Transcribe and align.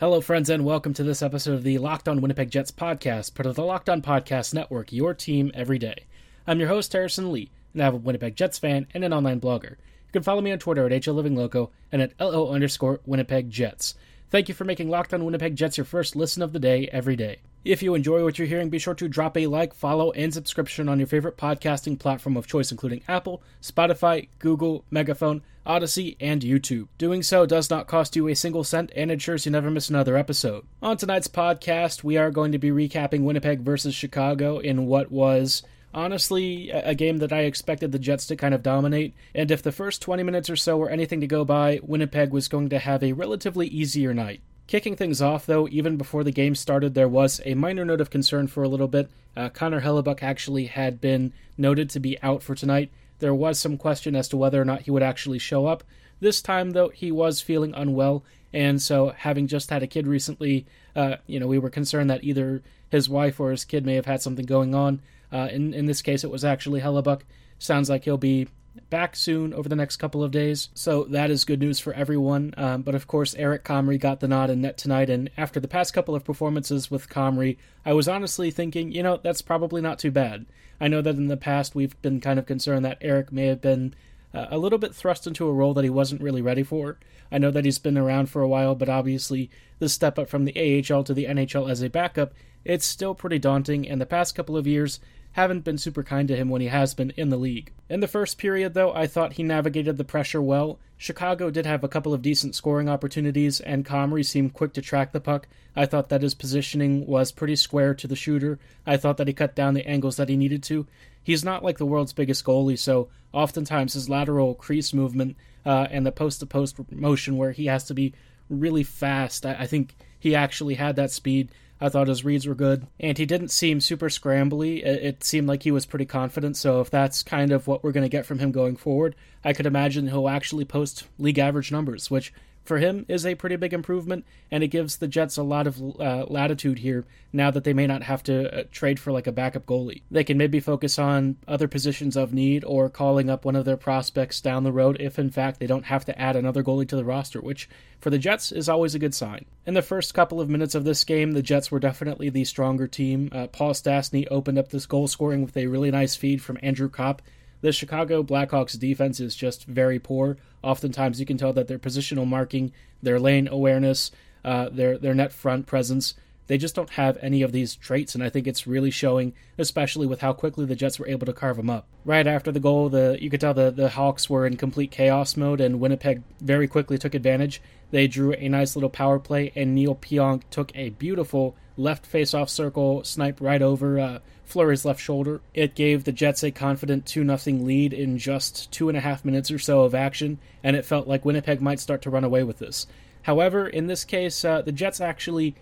Hello, 0.00 0.22
friends, 0.22 0.48
and 0.48 0.64
welcome 0.64 0.94
to 0.94 1.02
this 1.02 1.20
episode 1.20 1.52
of 1.52 1.62
the 1.62 1.76
Locked 1.76 2.08
On 2.08 2.22
Winnipeg 2.22 2.50
Jets 2.50 2.70
podcast, 2.70 3.34
part 3.34 3.44
of 3.44 3.54
the 3.54 3.62
Locked 3.62 3.90
On 3.90 4.00
Podcast 4.00 4.54
Network, 4.54 4.94
your 4.94 5.12
team 5.12 5.50
every 5.52 5.78
day. 5.78 6.06
I'm 6.46 6.58
your 6.58 6.70
host, 6.70 6.94
Harrison 6.94 7.30
Lee, 7.30 7.50
and 7.74 7.82
I'm 7.82 7.92
a 7.92 7.98
Winnipeg 7.98 8.34
Jets 8.34 8.58
fan 8.58 8.86
and 8.94 9.04
an 9.04 9.12
online 9.12 9.42
blogger. 9.42 9.72
You 9.72 10.12
can 10.14 10.22
follow 10.22 10.40
me 10.40 10.52
on 10.52 10.58
Twitter 10.58 10.86
at 10.86 10.92
HLivingLoco 10.92 11.68
and 11.92 12.00
at 12.00 12.18
LO 12.18 12.50
underscore 12.50 13.00
Winnipeg 13.04 13.50
Jets. 13.50 13.94
Thank 14.30 14.48
you 14.48 14.54
for 14.54 14.64
making 14.64 14.88
Locked 14.88 15.12
On 15.12 15.24
Winnipeg 15.24 15.56
Jets 15.56 15.76
your 15.76 15.84
first 15.84 16.14
listen 16.14 16.40
of 16.40 16.52
the 16.52 16.60
day 16.60 16.88
every 16.92 17.16
day. 17.16 17.40
If 17.64 17.82
you 17.82 17.96
enjoy 17.96 18.22
what 18.22 18.38
you're 18.38 18.46
hearing, 18.46 18.70
be 18.70 18.78
sure 18.78 18.94
to 18.94 19.08
drop 19.08 19.36
a 19.36 19.48
like, 19.48 19.74
follow, 19.74 20.12
and 20.12 20.32
subscription 20.32 20.88
on 20.88 21.00
your 21.00 21.08
favorite 21.08 21.36
podcasting 21.36 21.98
platform 21.98 22.36
of 22.36 22.46
choice, 22.46 22.70
including 22.70 23.02
Apple, 23.08 23.42
Spotify, 23.60 24.28
Google, 24.38 24.84
Megaphone, 24.88 25.42
Odyssey, 25.66 26.16
and 26.20 26.42
YouTube. 26.42 26.86
Doing 26.96 27.24
so 27.24 27.44
does 27.44 27.70
not 27.70 27.88
cost 27.88 28.14
you 28.14 28.28
a 28.28 28.34
single 28.36 28.62
cent 28.62 28.92
and 28.94 29.10
ensures 29.10 29.46
you 29.46 29.50
never 29.50 29.68
miss 29.68 29.90
another 29.90 30.16
episode. 30.16 30.64
On 30.80 30.96
tonight's 30.96 31.26
podcast, 31.26 32.04
we 32.04 32.16
are 32.16 32.30
going 32.30 32.52
to 32.52 32.58
be 32.58 32.70
recapping 32.70 33.24
Winnipeg 33.24 33.62
versus 33.62 33.96
Chicago 33.96 34.58
in 34.58 34.86
what 34.86 35.10
was 35.10 35.64
honestly 35.92 36.70
a 36.70 36.94
game 36.94 37.18
that 37.18 37.32
I 37.32 37.40
expected 37.40 37.92
the 37.92 37.98
Jets 37.98 38.26
to 38.26 38.36
kind 38.36 38.54
of 38.54 38.62
dominate. 38.62 39.14
And 39.34 39.50
if 39.50 39.62
the 39.62 39.72
first 39.72 40.02
20 40.02 40.22
minutes 40.22 40.50
or 40.50 40.56
so 40.56 40.76
were 40.76 40.90
anything 40.90 41.20
to 41.20 41.26
go 41.26 41.44
by, 41.44 41.80
Winnipeg 41.82 42.32
was 42.32 42.48
going 42.48 42.68
to 42.70 42.78
have 42.78 43.02
a 43.02 43.12
relatively 43.12 43.66
easier 43.66 44.14
night. 44.14 44.40
Kicking 44.66 44.94
things 44.94 45.20
off, 45.20 45.46
though, 45.46 45.66
even 45.68 45.96
before 45.96 46.22
the 46.22 46.30
game 46.30 46.54
started, 46.54 46.94
there 46.94 47.08
was 47.08 47.40
a 47.44 47.54
minor 47.54 47.84
note 47.84 48.00
of 48.00 48.08
concern 48.08 48.46
for 48.46 48.62
a 48.62 48.68
little 48.68 48.86
bit. 48.86 49.10
Uh, 49.36 49.48
Connor 49.48 49.80
Hellebuyck 49.80 50.22
actually 50.22 50.66
had 50.66 51.00
been 51.00 51.32
noted 51.58 51.90
to 51.90 51.98
be 51.98 52.22
out 52.22 52.42
for 52.42 52.54
tonight. 52.54 52.90
There 53.18 53.34
was 53.34 53.58
some 53.58 53.76
question 53.76 54.14
as 54.14 54.28
to 54.28 54.36
whether 54.36 54.62
or 54.62 54.64
not 54.64 54.82
he 54.82 54.92
would 54.92 55.02
actually 55.02 55.40
show 55.40 55.66
up. 55.66 55.82
This 56.20 56.40
time, 56.40 56.70
though, 56.70 56.90
he 56.90 57.10
was 57.10 57.40
feeling 57.40 57.74
unwell, 57.74 58.22
and 58.52 58.80
so 58.80 59.12
having 59.16 59.48
just 59.48 59.70
had 59.70 59.82
a 59.82 59.88
kid 59.88 60.06
recently, 60.06 60.66
uh, 60.94 61.16
you 61.26 61.40
know, 61.40 61.48
we 61.48 61.58
were 61.58 61.70
concerned 61.70 62.08
that 62.10 62.22
either 62.22 62.62
his 62.90 63.08
wife 63.08 63.40
or 63.40 63.50
his 63.50 63.64
kid 63.64 63.84
may 63.84 63.94
have 63.94 64.06
had 64.06 64.22
something 64.22 64.46
going 64.46 64.74
on. 64.74 65.00
Uh, 65.32 65.48
in 65.50 65.74
in 65.74 65.86
this 65.86 66.02
case, 66.02 66.24
it 66.24 66.30
was 66.30 66.44
actually 66.44 66.80
Hellebuyck. 66.80 67.22
Sounds 67.58 67.90
like 67.90 68.04
he'll 68.04 68.16
be 68.16 68.48
back 68.88 69.16
soon 69.16 69.52
over 69.52 69.68
the 69.68 69.76
next 69.76 69.96
couple 69.96 70.22
of 70.22 70.30
days. 70.30 70.68
So 70.74 71.04
that 71.04 71.30
is 71.30 71.44
good 71.44 71.60
news 71.60 71.80
for 71.80 71.92
everyone. 71.92 72.54
Um, 72.56 72.82
but 72.82 72.94
of 72.94 73.06
course, 73.06 73.34
Eric 73.34 73.64
Comrie 73.64 74.00
got 74.00 74.20
the 74.20 74.28
nod 74.28 74.50
in 74.50 74.60
net 74.60 74.78
tonight. 74.78 75.10
And 75.10 75.30
after 75.36 75.60
the 75.60 75.68
past 75.68 75.92
couple 75.92 76.14
of 76.14 76.24
performances 76.24 76.90
with 76.90 77.08
Comrie, 77.08 77.58
I 77.84 77.92
was 77.92 78.08
honestly 78.08 78.50
thinking, 78.50 78.92
you 78.92 79.02
know, 79.02 79.18
that's 79.22 79.42
probably 79.42 79.80
not 79.80 79.98
too 79.98 80.10
bad. 80.10 80.46
I 80.80 80.88
know 80.88 81.02
that 81.02 81.16
in 81.16 81.28
the 81.28 81.36
past 81.36 81.74
we've 81.74 82.00
been 82.02 82.20
kind 82.20 82.38
of 82.38 82.46
concerned 82.46 82.84
that 82.84 82.98
Eric 83.00 83.32
may 83.32 83.46
have 83.46 83.60
been 83.60 83.94
uh, 84.32 84.46
a 84.50 84.58
little 84.58 84.78
bit 84.78 84.94
thrust 84.94 85.26
into 85.26 85.48
a 85.48 85.52
role 85.52 85.74
that 85.74 85.84
he 85.84 85.90
wasn't 85.90 86.22
really 86.22 86.42
ready 86.42 86.62
for. 86.62 86.98
I 87.32 87.38
know 87.38 87.50
that 87.50 87.64
he's 87.64 87.78
been 87.78 87.98
around 87.98 88.30
for 88.30 88.42
a 88.42 88.48
while, 88.48 88.74
but 88.74 88.88
obviously 88.88 89.50
the 89.78 89.88
step 89.88 90.18
up 90.18 90.28
from 90.28 90.44
the 90.44 90.56
AHL 90.56 91.04
to 91.04 91.14
the 91.14 91.26
NHL 91.26 91.70
as 91.70 91.82
a 91.82 91.90
backup, 91.90 92.32
it's 92.64 92.86
still 92.86 93.14
pretty 93.14 93.38
daunting. 93.38 93.88
And 93.88 94.00
the 94.00 94.06
past 94.06 94.34
couple 94.34 94.56
of 94.56 94.66
years, 94.66 95.00
haven't 95.32 95.64
been 95.64 95.78
super 95.78 96.02
kind 96.02 96.28
to 96.28 96.36
him 96.36 96.48
when 96.48 96.60
he 96.60 96.68
has 96.68 96.94
been 96.94 97.10
in 97.16 97.28
the 97.28 97.36
league. 97.36 97.72
In 97.88 98.00
the 98.00 98.08
first 98.08 98.38
period, 98.38 98.74
though, 98.74 98.92
I 98.92 99.06
thought 99.06 99.34
he 99.34 99.42
navigated 99.42 99.96
the 99.96 100.04
pressure 100.04 100.42
well. 100.42 100.78
Chicago 100.96 101.50
did 101.50 101.66
have 101.66 101.82
a 101.82 101.88
couple 101.88 102.12
of 102.12 102.22
decent 102.22 102.54
scoring 102.54 102.88
opportunities, 102.88 103.60
and 103.60 103.86
Comrie 103.86 104.26
seemed 104.26 104.52
quick 104.52 104.72
to 104.74 104.82
track 104.82 105.12
the 105.12 105.20
puck. 105.20 105.48
I 105.74 105.86
thought 105.86 106.08
that 106.08 106.22
his 106.22 106.34
positioning 106.34 107.06
was 107.06 107.32
pretty 107.32 107.56
square 107.56 107.94
to 107.94 108.06
the 108.06 108.16
shooter. 108.16 108.58
I 108.86 108.96
thought 108.96 109.16
that 109.16 109.28
he 109.28 109.32
cut 109.32 109.54
down 109.54 109.74
the 109.74 109.88
angles 109.88 110.16
that 110.16 110.28
he 110.28 110.36
needed 110.36 110.62
to. 110.64 110.86
He's 111.22 111.44
not 111.44 111.64
like 111.64 111.78
the 111.78 111.86
world's 111.86 112.12
biggest 112.12 112.44
goalie, 112.44 112.78
so 112.78 113.08
oftentimes 113.32 113.94
his 113.94 114.08
lateral 114.08 114.54
crease 114.54 114.92
movement 114.92 115.36
uh, 115.64 115.86
and 115.90 116.04
the 116.04 116.12
post 116.12 116.40
to 116.40 116.46
post 116.46 116.76
motion 116.90 117.36
where 117.36 117.52
he 117.52 117.66
has 117.66 117.84
to 117.84 117.94
be 117.94 118.14
really 118.48 118.82
fast, 118.82 119.46
I, 119.46 119.54
I 119.60 119.66
think 119.66 119.94
he 120.18 120.34
actually 120.34 120.74
had 120.74 120.96
that 120.96 121.10
speed. 121.10 121.50
I 121.80 121.88
thought 121.88 122.08
his 122.08 122.24
reads 122.24 122.46
were 122.46 122.54
good, 122.54 122.86
and 122.98 123.16
he 123.16 123.24
didn't 123.24 123.48
seem 123.48 123.80
super 123.80 124.08
scrambly. 124.08 124.84
It, 124.84 125.24
seemed 125.24 125.48
like 125.48 125.62
he 125.62 125.70
was 125.70 125.86
pretty 125.86 126.04
confident. 126.04 126.56
So 126.56 126.80
if 126.80 126.90
that's 126.90 127.22
kind 127.22 127.52
of 127.52 127.66
what 127.66 127.82
we're 127.82 127.92
going 127.92 128.04
to 128.04 128.08
get 128.08 128.26
from 128.26 128.38
him 128.38 128.52
going 128.52 128.76
forward, 128.76 129.14
I 129.44 129.52
could 129.52 129.66
imagine 129.66 130.08
he'll 130.08 130.28
actually 130.28 130.66
post 130.66 131.06
league 131.18 131.38
average 131.38 131.72
numbers, 131.72 132.10
which 132.10 132.32
for 132.70 132.78
him 132.78 133.04
is 133.08 133.26
a 133.26 133.34
pretty 133.34 133.56
big 133.56 133.74
improvement, 133.74 134.24
and 134.48 134.62
it 134.62 134.68
gives 134.68 134.98
the 134.98 135.08
Jets 135.08 135.36
a 135.36 135.42
lot 135.42 135.66
of 135.66 135.82
uh, 135.98 136.24
latitude 136.28 136.78
here 136.78 137.04
now 137.32 137.50
that 137.50 137.64
they 137.64 137.72
may 137.72 137.84
not 137.84 138.04
have 138.04 138.22
to 138.22 138.60
uh, 138.60 138.62
trade 138.70 139.00
for 139.00 139.10
like 139.10 139.26
a 139.26 139.32
backup 139.32 139.66
goalie. 139.66 140.02
They 140.08 140.22
can 140.22 140.38
maybe 140.38 140.60
focus 140.60 140.96
on 140.96 141.36
other 141.48 141.66
positions 141.66 142.16
of 142.16 142.32
need 142.32 142.62
or 142.64 142.88
calling 142.88 143.28
up 143.28 143.44
one 143.44 143.56
of 143.56 143.64
their 143.64 143.76
prospects 143.76 144.40
down 144.40 144.62
the 144.62 144.70
road 144.70 144.98
if, 145.00 145.18
in 145.18 145.30
fact, 145.30 145.58
they 145.58 145.66
don't 145.66 145.86
have 145.86 146.04
to 146.04 146.16
add 146.16 146.36
another 146.36 146.62
goalie 146.62 146.88
to 146.90 146.94
the 146.94 147.04
roster, 147.04 147.40
which 147.40 147.68
for 147.98 148.10
the 148.10 148.18
Jets 148.18 148.52
is 148.52 148.68
always 148.68 148.94
a 148.94 149.00
good 149.00 149.16
sign. 149.16 149.46
In 149.66 149.74
the 149.74 149.82
first 149.82 150.14
couple 150.14 150.40
of 150.40 150.48
minutes 150.48 150.76
of 150.76 150.84
this 150.84 151.02
game, 151.02 151.32
the 151.32 151.42
Jets 151.42 151.72
were 151.72 151.80
definitely 151.80 152.30
the 152.30 152.44
stronger 152.44 152.86
team. 152.86 153.30
Uh, 153.32 153.48
Paul 153.48 153.72
Stastny 153.72 154.28
opened 154.30 154.58
up 154.58 154.68
this 154.68 154.86
goal 154.86 155.08
scoring 155.08 155.42
with 155.42 155.56
a 155.56 155.66
really 155.66 155.90
nice 155.90 156.14
feed 156.14 156.40
from 156.40 156.56
Andrew 156.62 156.88
Copp 156.88 157.20
the 157.60 157.72
Chicago 157.72 158.22
Blackhawks 158.22 158.78
defense 158.78 159.20
is 159.20 159.34
just 159.34 159.64
very 159.64 159.98
poor. 159.98 160.36
Oftentimes, 160.62 161.20
you 161.20 161.26
can 161.26 161.36
tell 161.36 161.52
that 161.52 161.68
their 161.68 161.78
positional 161.78 162.26
marking, 162.26 162.72
their 163.02 163.18
lane 163.18 163.48
awareness, 163.48 164.10
uh, 164.44 164.68
their 164.70 164.98
their 164.98 165.14
net 165.14 165.32
front 165.32 165.66
presence, 165.66 166.14
they 166.50 166.58
just 166.58 166.74
don't 166.74 166.90
have 166.90 167.16
any 167.22 167.42
of 167.42 167.52
these 167.52 167.76
traits, 167.76 168.16
and 168.16 168.24
I 168.24 168.28
think 168.28 168.48
it's 168.48 168.66
really 168.66 168.90
showing, 168.90 169.34
especially 169.56 170.08
with 170.08 170.20
how 170.20 170.32
quickly 170.32 170.66
the 170.66 170.74
Jets 170.74 170.98
were 170.98 171.06
able 171.06 171.24
to 171.26 171.32
carve 171.32 171.56
them 171.56 171.70
up. 171.70 171.86
Right 172.04 172.26
after 172.26 172.50
the 172.50 172.58
goal, 172.58 172.88
the 172.88 173.16
you 173.20 173.30
could 173.30 173.40
tell 173.40 173.54
the 173.54 173.70
the 173.70 173.90
Hawks 173.90 174.28
were 174.28 174.44
in 174.44 174.56
complete 174.56 174.90
chaos 174.90 175.36
mode, 175.36 175.60
and 175.60 175.78
Winnipeg 175.78 176.22
very 176.40 176.66
quickly 176.66 176.98
took 176.98 177.14
advantage. 177.14 177.62
They 177.92 178.08
drew 178.08 178.32
a 178.32 178.48
nice 178.48 178.74
little 178.74 178.90
power 178.90 179.20
play, 179.20 179.52
and 179.54 179.76
Neal 179.76 179.94
Pionk 179.94 180.42
took 180.50 180.72
a 180.74 180.90
beautiful 180.90 181.54
left 181.76 182.04
face-off 182.04 182.50
circle 182.50 183.04
snipe 183.04 183.40
right 183.40 183.62
over 183.62 184.00
uh, 184.00 184.18
Fleury's 184.44 184.84
left 184.84 185.00
shoulder. 185.00 185.42
It 185.54 185.76
gave 185.76 186.02
the 186.02 186.10
Jets 186.10 186.42
a 186.42 186.50
confident 186.50 187.06
2 187.06 187.24
0 187.38 187.58
lead 187.58 187.92
in 187.92 188.18
just 188.18 188.72
two 188.72 188.88
and 188.88 188.98
a 188.98 189.02
half 189.02 189.24
minutes 189.24 189.52
or 189.52 189.60
so 189.60 189.82
of 189.82 189.94
action, 189.94 190.40
and 190.64 190.74
it 190.74 190.84
felt 190.84 191.06
like 191.06 191.24
Winnipeg 191.24 191.62
might 191.62 191.78
start 191.78 192.02
to 192.02 192.10
run 192.10 192.24
away 192.24 192.42
with 192.42 192.58
this. 192.58 192.88
However, 193.22 193.68
in 193.68 193.86
this 193.86 194.04
case, 194.04 194.44
uh, 194.44 194.62
the 194.62 194.72
Jets 194.72 195.00
actually, 195.00 195.54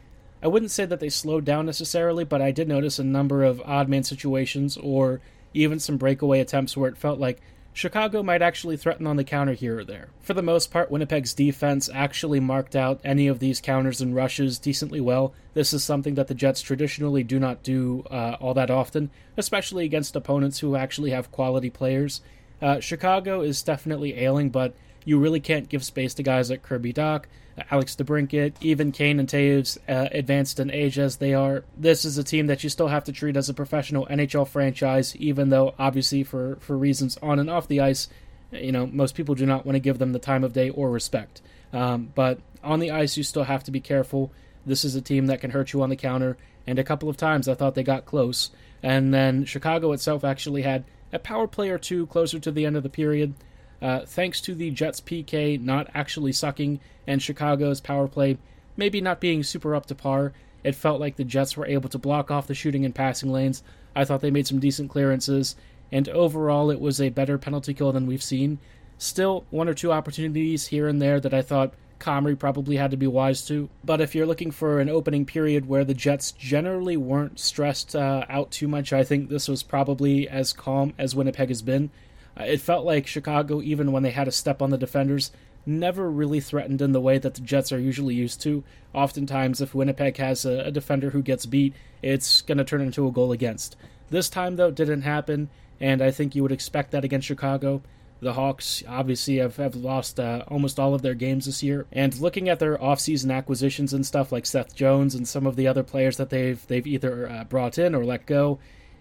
I 0.43 0.49
wouldn't 0.49 0.71
say 0.71 0.85
that 0.85 1.01
they 1.01 1.09
slowed 1.09 1.45
down 1.45 1.67
necessarily, 1.67 2.25
but 2.25 2.41
I 2.41 2.51
did 2.51 2.69
notice 2.69 2.99
a 2.99 3.05
number 3.05 3.43
of 3.43 3.61
odd 3.65 3.89
man 3.89 4.05
situations 4.05 4.77
or 4.77 5.21
even 5.55 5.81
some 5.81 5.97
breakaway 5.97 6.41
attempts 6.41 6.77
where 6.77 6.91
it 6.91 6.97
felt 6.97 7.19
like 7.19 7.41
Chicago 7.73 8.25
might 8.25 8.43
actually 8.43 8.77
threaten 8.77 9.07
on 9.07 9.17
the 9.17 9.25
counter 9.25 9.53
here 9.53 9.79
or 9.79 9.85
there. 9.85 10.09
For 10.21 10.35
the 10.35 10.43
most 10.43 10.73
part, 10.73 10.91
Winnipeg's 10.91 11.33
defense 11.33 11.89
actually 11.93 12.41
marked 12.41 12.75
out 12.75 13.01
any 13.05 13.29
of 13.29 13.39
these 13.39 13.61
counters 13.61 14.01
and 14.01 14.17
rushes 14.17 14.59
decently 14.59 15.01
well. 15.01 15.33
This 15.55 15.73
is 15.73 15.85
something 15.85 16.15
that 16.17 16.27
the 16.27 16.35
Jets 16.35 16.61
traditionally 16.61 17.23
do 17.23 17.39
not 17.39 17.63
do 17.63 18.05
uh, 18.11 18.37
all 18.41 18.55
that 18.55 18.71
often, 18.71 19.11
especially 19.37 19.85
against 19.85 20.17
opponents 20.17 20.59
who 20.59 20.75
actually 20.75 21.11
have 21.11 21.31
quality 21.31 21.71
players. 21.71 22.21
Uh, 22.61 22.81
Chicago 22.81 23.43
is 23.43 23.63
definitely 23.63 24.19
ailing, 24.19 24.51
but 24.51 24.75
you 25.05 25.19
really 25.19 25.41
can't 25.41 25.69
give 25.69 25.85
space 25.85 26.15
to 26.15 26.23
guys 26.25 26.51
like 26.51 26.63
Kirby 26.63 26.93
Dach, 26.93 27.25
Alex 27.71 27.97
DeBrincat, 27.97 28.55
even 28.61 28.93
Kane 28.93 29.19
and 29.19 29.29
Toews, 29.29 29.79
uh, 29.89 30.09
advanced 30.13 30.61
in 30.61 30.71
age 30.71 30.99
as 30.99 31.17
they 31.17 31.35
are. 31.35 31.65
This 31.77 32.05
is 32.05 32.19
a 32.19 32.25
team 32.25 32.47
that 32.47 32.63
you 32.63 32.71
still 32.71 32.89
have 32.89 33.05
to 33.05 33.13
treat 33.13 33.37
as 33.37 33.49
a 33.49 33.55
professional 33.55 34.07
NHL 34.07 34.47
franchise, 34.47 35.17
even 35.17 35.51
though 35.51 35.75
obviously 35.79 36.25
for, 36.25 36.57
for 36.61 36.77
reasons 36.77 37.19
on 37.23 37.39
and 37.39 37.51
off 37.51 37.69
the 37.69 37.81
ice, 37.81 38.09
you 38.53 38.73
know, 38.73 38.87
most 38.87 39.15
people 39.15 39.35
do 39.35 39.47
not 39.47 39.67
want 39.67 39.77
to 39.77 39.81
give 39.81 39.99
them 39.99 40.13
the 40.13 40.19
time 40.19 40.45
of 40.45 40.53
day 40.53 40.71
or 40.71 40.91
respect. 40.91 41.43
Um, 41.73 42.13
but 42.15 42.41
on 42.63 42.81
the 42.81 42.91
ice, 42.91 43.17
you 43.17 43.23
still 43.23 43.45
have 43.45 43.65
to 43.65 43.71
be 43.71 43.81
careful. 43.81 44.33
This 44.65 44.85
is 44.85 44.95
a 44.95 45.03
team 45.03 45.27
that 45.27 45.41
can 45.41 45.51
hurt 45.51 45.73
you 45.73 45.83
on 45.83 45.91
the 45.91 45.97
counter, 45.97 46.37
and 46.67 46.79
a 46.79 46.85
couple 46.85 47.09
of 47.09 47.17
times 47.17 47.49
I 47.49 47.55
thought 47.55 47.75
they 47.75 47.83
got 47.83 48.07
close. 48.07 48.51
And 48.83 49.13
then 49.13 49.45
Chicago 49.45 49.93
itself 49.93 50.25
actually 50.25 50.63
had 50.63 50.85
a 51.13 51.19
power 51.19 51.47
play 51.47 51.71
or 51.71 51.79
two 51.79 52.07
closer 52.07 52.39
to 52.39 52.51
the 52.51 52.67
end 52.67 52.77
of 52.77 52.83
the 52.83 52.89
period 52.89 53.35
uh, 53.81 54.01
thanks 54.07 54.41
to 54.43 54.55
the 54.55 54.71
Jets' 54.71 55.01
PK 55.01 55.61
not 55.61 55.89
actually 55.95 56.33
sucking 56.33 56.81
and 57.07 57.23
Chicago's 57.23 57.81
power 57.81 58.09
play 58.09 58.39
maybe 58.79 59.01
not 59.03 59.21
being 59.21 59.43
super 59.43 59.75
up 59.75 59.85
to 59.87 59.95
par, 59.95 60.33
it 60.65 60.75
felt 60.75 61.01
like 61.01 61.17
the 61.17 61.25
Jets 61.25 61.57
were 61.57 61.67
able 61.67 61.91
to 61.91 61.99
block 61.99 62.31
off 62.31 62.47
the 62.47 62.55
shooting 62.55 62.87
and 62.87 62.95
passing 62.95 63.31
lanes. 63.31 63.63
I 63.95 64.05
thought 64.05 64.23
they 64.23 64.31
made 64.31 64.47
some 64.47 64.61
decent 64.61 64.89
clearances, 64.89 65.57
and 65.93 66.09
overall, 66.09 66.71
it 66.71 66.81
was 66.81 67.01
a 67.01 67.11
better 67.11 67.37
penalty 67.37 67.75
kill 67.75 67.93
than 67.93 68.07
we've 68.07 68.23
seen. 68.23 68.59
Still, 68.97 69.45
one 69.51 69.69
or 69.69 69.75
two 69.75 69.93
opportunities 69.93 70.69
here 70.69 70.89
and 70.89 71.03
there 71.03 71.21
that 71.21 71.35
I 71.35 71.43
thought 71.43 71.75
Comrie 71.99 72.39
probably 72.39 72.77
had 72.77 72.93
to 72.93 72.97
be 72.97 73.07
wise 73.07 73.45
to. 73.47 73.69
But 73.85 74.01
if 74.01 74.15
you're 74.15 74.27
looking 74.27 74.51
for 74.51 74.81
an 74.81 74.89
opening 74.89 75.27
period 75.27 75.67
where 75.67 75.85
the 75.85 75.95
Jets 75.95 76.33
generally 76.33 76.97
weren't 76.97 77.41
stressed 77.41 77.97
uh, 77.97 78.25
out 78.29 78.51
too 78.51 78.69
much, 78.69 78.93
I 78.93 79.03
think 79.03 79.29
this 79.29 79.49
was 79.49 79.63
probably 79.63 80.29
as 80.29 80.53
calm 80.53 80.95
as 80.99 81.17
Winnipeg 81.17 81.49
has 81.49 81.63
been. 81.63 81.91
Uh, 82.39 82.45
it 82.45 82.61
felt 82.61 82.85
like 82.85 83.07
Chicago, 83.07 83.61
even 83.63 83.93
when 83.93 84.03
they 84.03 84.11
had 84.11 84.29
a 84.29 84.33
step 84.33 84.63
on 84.63 84.71
the 84.71 84.79
defenders, 84.79 85.31
never 85.67 86.11
really 86.11 86.41
threatened 86.41 86.81
in 86.81 86.93
the 86.93 87.01
way 87.01 87.19
that 87.19 87.35
the 87.35 87.41
Jets 87.41 87.73
are 87.73 87.79
usually 87.79 88.15
used 88.15 88.41
to. 88.43 88.65
Oftentimes, 88.95 89.61
if 89.61 89.75
Winnipeg 89.75 90.17
has 90.17 90.45
a, 90.45 90.61
a 90.61 90.71
defender 90.71 91.11
who 91.11 91.23
gets 91.23 91.47
beat, 91.47 91.75
it's 92.03 92.43
going 92.43 92.59
to 92.59 92.65
turn 92.65 92.81
into 92.81 93.07
a 93.07 93.13
goal 93.13 93.33
against. 93.33 93.77
This 94.11 94.31
time, 94.31 94.57
though, 94.57 94.71
didn't 94.71 95.03
happen, 95.03 95.51
and 95.81 96.01
I 96.01 96.11
think 96.11 96.35
you 96.35 96.43
would 96.43 96.53
expect 96.53 96.93
that 96.93 97.05
against 97.05 97.27
Chicago. 97.27 97.83
The 98.21 98.33
Hawks 98.33 98.83
obviously 98.89 99.37
have, 99.37 99.57
have 99.57 99.77
lost 99.77 100.19
uh, 100.19 100.43
almost 100.49 100.81
all 100.81 100.95
of 100.95 101.03
their 101.03 101.15
games 101.15 101.47
this 101.47 101.63
year. 101.63 101.87
And 101.93 102.19
looking 102.19 102.49
at 102.49 102.59
their 102.59 102.77
offseason 102.77 103.33
acquisitions 103.33 103.93
and 103.93 104.05
stuff 104.05 104.33
like 104.33 104.45
Seth 104.45 104.75
Jones 104.75 105.15
and 105.15 105.29
some 105.29 105.47
of 105.47 105.55
the 105.55 105.69
other 105.69 105.85
players 105.85 106.17
that 106.17 106.31
they've 106.31 106.67
they've 106.67 106.87
either 106.87 107.31
uh, 107.31 107.45
brought 107.45 107.79
in 107.79 107.95
or 107.95 108.05
let 108.05 108.27
go, 108.27 108.59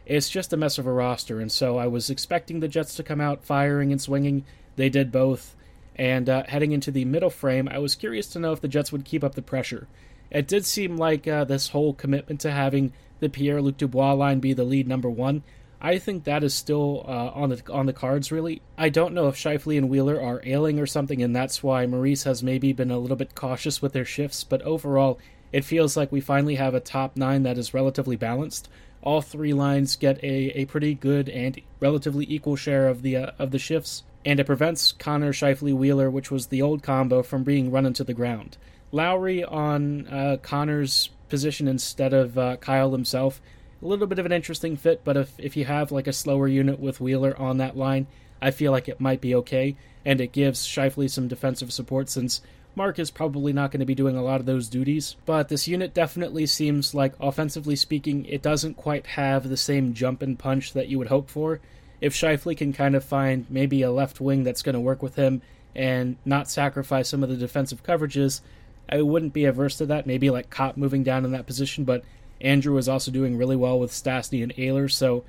it's 0.09 0.30
just 0.30 0.54
a 0.54 0.57
mess 0.57 0.77
of 0.77 0.88
a 0.88 0.92
roster. 0.92 1.39
And 1.39 1.51
so 1.51 1.77
I 1.77 1.88
was 1.88 2.09
expecting 2.09 2.59
the 2.59 2.68
Jets 2.68 2.95
to 2.95 3.04
come 3.04 3.21
out 3.21 3.44
firing 3.44 3.92
and 3.92 4.01
swinging. 4.01 4.45
They 4.75 4.89
did 4.89 5.12
both. 5.12 5.56
And 5.95 6.30
uh, 6.30 6.44
heading 6.48 6.71
into 6.71 6.92
the 6.92 7.06
middle 7.06 7.30
frame, 7.30 7.68
I 7.68 7.80
was 7.80 7.95
curious 7.95 8.27
to 8.27 8.39
know 8.39 8.51
if 8.51 8.62
the 8.62 8.68
Jets 8.68 8.92
would 8.92 9.06
keep 9.06 9.24
up 9.24 9.36
the 9.36 9.42
pressure. 9.42 9.88
It 10.30 10.48
did 10.48 10.65
seem 10.65 10.98
like 10.98 11.27
uh, 11.27 11.44
this 11.45 11.69
whole 11.69 11.94
commitment 11.94 12.39
to 12.42 12.51
having 12.51 12.94
the 13.19 13.30
Pierre 13.30 13.62
Luc 13.62 13.77
Dubois 13.77 14.13
line 14.13 14.39
be 14.39 14.54
the 14.54 14.63
lead 14.63 14.88
number 14.88 15.09
one 15.09 15.44
I 15.80 16.00
think 16.00 16.24
that 16.24 16.44
is 16.44 16.56
still 16.56 17.06
uh, 17.07 17.31
on 17.33 17.50
the 17.50 17.62
on 17.71 17.86
the 17.86 17.94
cards. 17.94 18.31
Really, 18.31 18.62
I 18.77 18.89
don't 18.89 19.13
know 19.13 19.27
if 19.27 19.36
Scheifele 19.36 19.77
and 19.77 19.89
Wheeler 19.89 20.19
are 20.19 20.42
ailing 20.44 20.80
or 20.80 20.88
something, 20.88 21.21
and 21.21 21.36
that's 21.36 21.62
why 21.62 21.86
Maurice 21.86 22.24
has 22.24 22.42
maybe 22.42 22.74
been 22.74 22.89
a 22.89 22.98
little 22.98 23.18
bit 23.18 23.36
cautious 23.36 23.81
with 23.81 23.94
their 23.94 24.06
shifts. 24.06 24.44
But 24.44 24.63
overall, 24.63 25.19
it 25.51 25.65
feels 25.65 25.95
like 25.95 26.12
we 26.12 26.19
finally 26.19 26.56
have 26.56 26.74
a 26.74 26.80
top 26.80 27.15
nine 27.15 27.44
that 27.44 27.60
is 27.60 27.75
relatively 27.75 28.15
balanced. 28.15 28.69
All 29.02 29.22
three 29.22 29.54
lines 29.54 29.96
get 29.96 30.24
a, 30.24 30.62
a 30.62 30.66
pretty 30.66 30.94
good 30.94 31.30
and 31.30 31.60
relatively 31.80 32.26
equal 32.28 32.56
share 32.56 32.88
of 32.88 33.02
the 33.02 33.16
uh, 33.16 33.32
of 33.40 33.52
the 33.52 33.60
shifts, 33.60 34.04
and 34.26 34.40
it 34.40 34.46
prevents 34.46 34.92
Connor 34.92 35.32
Scheifele 35.32 35.74
Wheeler, 35.74 36.10
which 36.10 36.32
was 36.32 36.48
the 36.48 36.62
old 36.62 36.84
combo, 36.84 37.24
from 37.24 37.44
being 37.44 37.72
run 37.72 37.86
into 37.86 38.04
the 38.04 38.14
ground. 38.14 38.58
Lowry 38.92 39.44
on 39.44 40.08
uh, 40.08 40.38
Connor's 40.42 41.10
position 41.30 41.68
instead 41.68 42.14
of 42.14 42.38
uh, 42.38 42.58
Kyle 42.58 42.92
himself. 42.92 43.42
A 43.82 43.86
little 43.86 44.08
bit 44.08 44.20
of 44.20 44.26
an 44.26 44.32
interesting 44.32 44.76
fit, 44.76 45.02
but 45.04 45.18
if, 45.18 45.34
if 45.38 45.56
you 45.56 45.66
have 45.66 45.92
like 45.92 46.08
a 46.08 46.14
slower 46.14 46.48
unit 46.48 46.80
with 46.80 47.00
Wheeler 47.00 47.38
on 47.38 47.58
that 47.58 47.78
line, 47.78 48.08
I 48.42 48.52
feel 48.52 48.72
like 48.72 48.88
it 48.88 49.00
might 49.00 49.22
be 49.22 49.36
okay, 49.36 49.76
and 50.06 50.20
it 50.20 50.32
gives 50.32 50.66
Scheifele 50.66 51.10
some 51.10 51.28
defensive 51.28 51.72
support 51.72 52.10
since 52.10 52.42
Mark 52.77 53.00
is 53.00 53.09
probably 53.09 53.51
not 53.51 53.71
going 53.71 53.79
to 53.79 53.88
be 53.88 53.95
doing 53.95 54.15
a 54.15 54.24
lot 54.24 54.39
of 54.39 54.45
those 54.45 54.69
duties. 54.69 55.15
But 55.25 55.50
this 55.50 55.68
unit 55.68 55.95
definitely 55.95 56.45
seems 56.45 56.94
like, 56.94 57.15
offensively 57.19 57.75
speaking, 57.75 58.24
it 58.25 58.44
doesn't 58.44 58.75
quite 58.75 59.07
have 59.07 59.50
the 59.50 59.57
same 59.57 59.95
jump 59.95 60.21
and 60.21 60.38
punch 60.38 60.74
that 60.74 60.88
you 60.88 61.00
would 61.00 61.07
hope 61.07 61.27
for. 61.27 61.59
If 62.01 62.13
Scheifele 62.13 62.56
can 62.56 62.74
kind 62.74 62.95
of 62.95 63.03
find 63.03 63.47
maybe 63.50 63.81
a 63.81 63.91
left 63.91 64.21
wing 64.21 64.44
that's 64.44 64.62
going 64.62 64.75
to 64.75 64.79
work 64.79 65.01
with 65.01 65.15
him 65.15 65.41
and 65.75 66.18
not 66.24 66.51
sacrifice 66.51 67.09
some 67.09 67.24
of 67.24 67.29
the 67.29 67.35
defensive 67.35 67.81
coverages, 67.81 68.41
I 68.88 69.01
wouldn't 69.01 69.33
be 69.33 69.45
averse 69.45 69.77
to 69.77 69.88
that. 69.88 70.06
Maybe 70.06 70.29
like 70.29 70.51
Copp 70.51 70.77
moving 70.77 71.01
down 71.01 71.25
in 71.25 71.31
that 71.31 71.47
position, 71.47 71.83
but 71.83 72.03
Andrew 72.39 72.77
is 72.77 72.88
also 72.88 73.09
doing 73.09 73.38
really 73.38 73.56
well 73.56 73.79
with 73.79 73.91
Stastny 73.91 74.44
and 74.44 74.53
Ehlers. 74.56 74.91
So, 74.91 75.24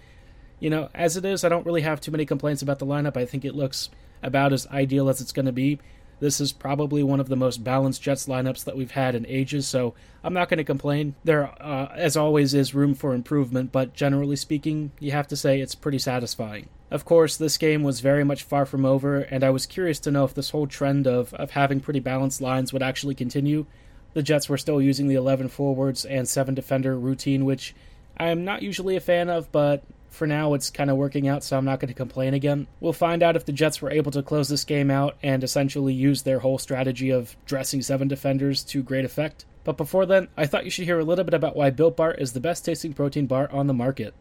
you 0.61 0.69
know, 0.69 0.91
as 0.95 1.17
it 1.17 1.25
is, 1.25 1.45
I 1.45 1.49
don't 1.49 1.65
really 1.65 1.81
have 1.81 2.03
too 2.03 2.13
many 2.13 2.27
complaints 2.27 2.61
about 2.61 2.79
the 2.79 2.85
lineup. 2.85 3.17
I 3.17 3.25
think 3.25 3.47
it 3.47 3.55
looks 3.55 3.89
about 4.23 4.53
as 4.53 4.67
ideal 4.67 5.09
as 5.09 5.23
it's 5.23 5.33
going 5.33 5.47
to 5.47 5.53
be. 5.53 5.79
This 6.21 6.41
is 6.41 6.53
probably 6.53 7.03
one 7.03 7.21
of 7.21 7.29
the 7.29 7.37
most 7.37 7.63
balanced 7.63 8.03
Jets 8.03 8.27
lineups 8.27 8.65
that 8.65 8.77
we've 8.77 8.91
had 8.91 9.15
in 9.15 9.27
ages, 9.27 9.67
so 9.67 9.95
I'm 10.25 10.35
not 10.35 10.49
going 10.49 10.59
to 10.59 10.65
complain. 10.65 11.15
There, 11.25 11.51
uh, 11.63 11.89
as 11.95 12.17
always, 12.17 12.55
is 12.55 12.75
room 12.75 12.95
for 12.95 13.15
improvement, 13.15 13.73
but 13.73 13.95
generally 13.95 14.37
speaking, 14.37 14.93
you 14.99 15.13
have 15.13 15.29
to 15.29 15.37
say 15.37 15.61
it's 15.61 15.75
pretty 15.75 15.99
satisfying. 15.99 16.69
Of 16.91 17.05
course, 17.05 17.37
this 17.37 17.59
game 17.59 17.83
was 17.83 18.01
very 18.01 18.25
much 18.25 18.43
far 18.43 18.67
from 18.67 18.85
over, 18.85 19.19
and 19.19 19.45
I 19.45 19.51
was 19.51 19.67
curious 19.67 19.99
to 20.01 20.11
know 20.11 20.25
if 20.25 20.35
this 20.35 20.51
whole 20.51 20.67
trend 20.67 21.07
of, 21.07 21.35
of 21.35 21.53
having 21.53 21.81
pretty 21.81 22.01
balanced 22.01 22.41
lines 22.41 22.73
would 22.73 22.83
actually 22.83 23.15
continue 23.15 23.67
the 24.15 24.23
Jets 24.23 24.49
were 24.49 24.59
still 24.59 24.81
using 24.81 25.09
the 25.09 25.15
11 25.15 25.49
forwards 25.49 26.05
and 26.05 26.29
7 26.29 26.55
defender 26.55 26.99
routine, 26.99 27.45
which 27.45 27.75
I'm 28.17 28.45
not 28.45 28.63
usually 28.63 28.97
a 28.97 29.01
fan 29.01 29.29
of, 29.29 29.51
but 29.53 29.85
for 30.11 30.27
now 30.27 30.55
it's 30.55 30.71
kind 30.71 30.91
of 30.91 30.97
working 30.97 31.29
out, 31.29 31.45
so 31.45 31.57
I'm 31.57 31.65
not 31.65 31.81
going 31.81 31.89
to 31.89 31.95
complain 31.95 32.35
again. 32.35 32.67
We'll 32.81 32.93
find 32.93 33.23
out 33.23 33.37
if 33.37 33.45
the 33.45 33.53
Jets 33.53 33.83
were 33.83 33.91
able 33.91 34.11
to 34.13 34.23
close 34.23 34.49
this 34.49 34.65
game 34.65 34.91
out 34.91 35.17
and 35.23 35.45
essentially 35.45 35.95
use 35.95 36.23
their 36.23 36.39
whole 36.39 36.59
strategy 36.59 37.11
of 37.11 37.37
dressing 37.47 37.83
7 37.83 38.09
defenders 38.09 38.65
to 38.65 38.83
great 38.83 39.05
effect. 39.05 39.45
But 39.65 39.77
before 39.77 40.07
then, 40.07 40.29
I 40.37 40.47
thought 40.47 40.65
you 40.65 40.71
should 40.71 40.87
hear 40.87 40.99
a 40.99 41.05
little 41.05 41.25
bit 41.25 41.35
about 41.35 41.57
why 41.57 41.71
Built 41.71 41.97
Bar 41.97 42.15
is 42.15 42.33
the 42.33 42.41
best 42.41 42.65
tasting 42.65 42.95
protein 42.95 43.27
bar 43.27 43.51
on 43.53 43.67
the 43.67 43.75
market. 43.75 44.15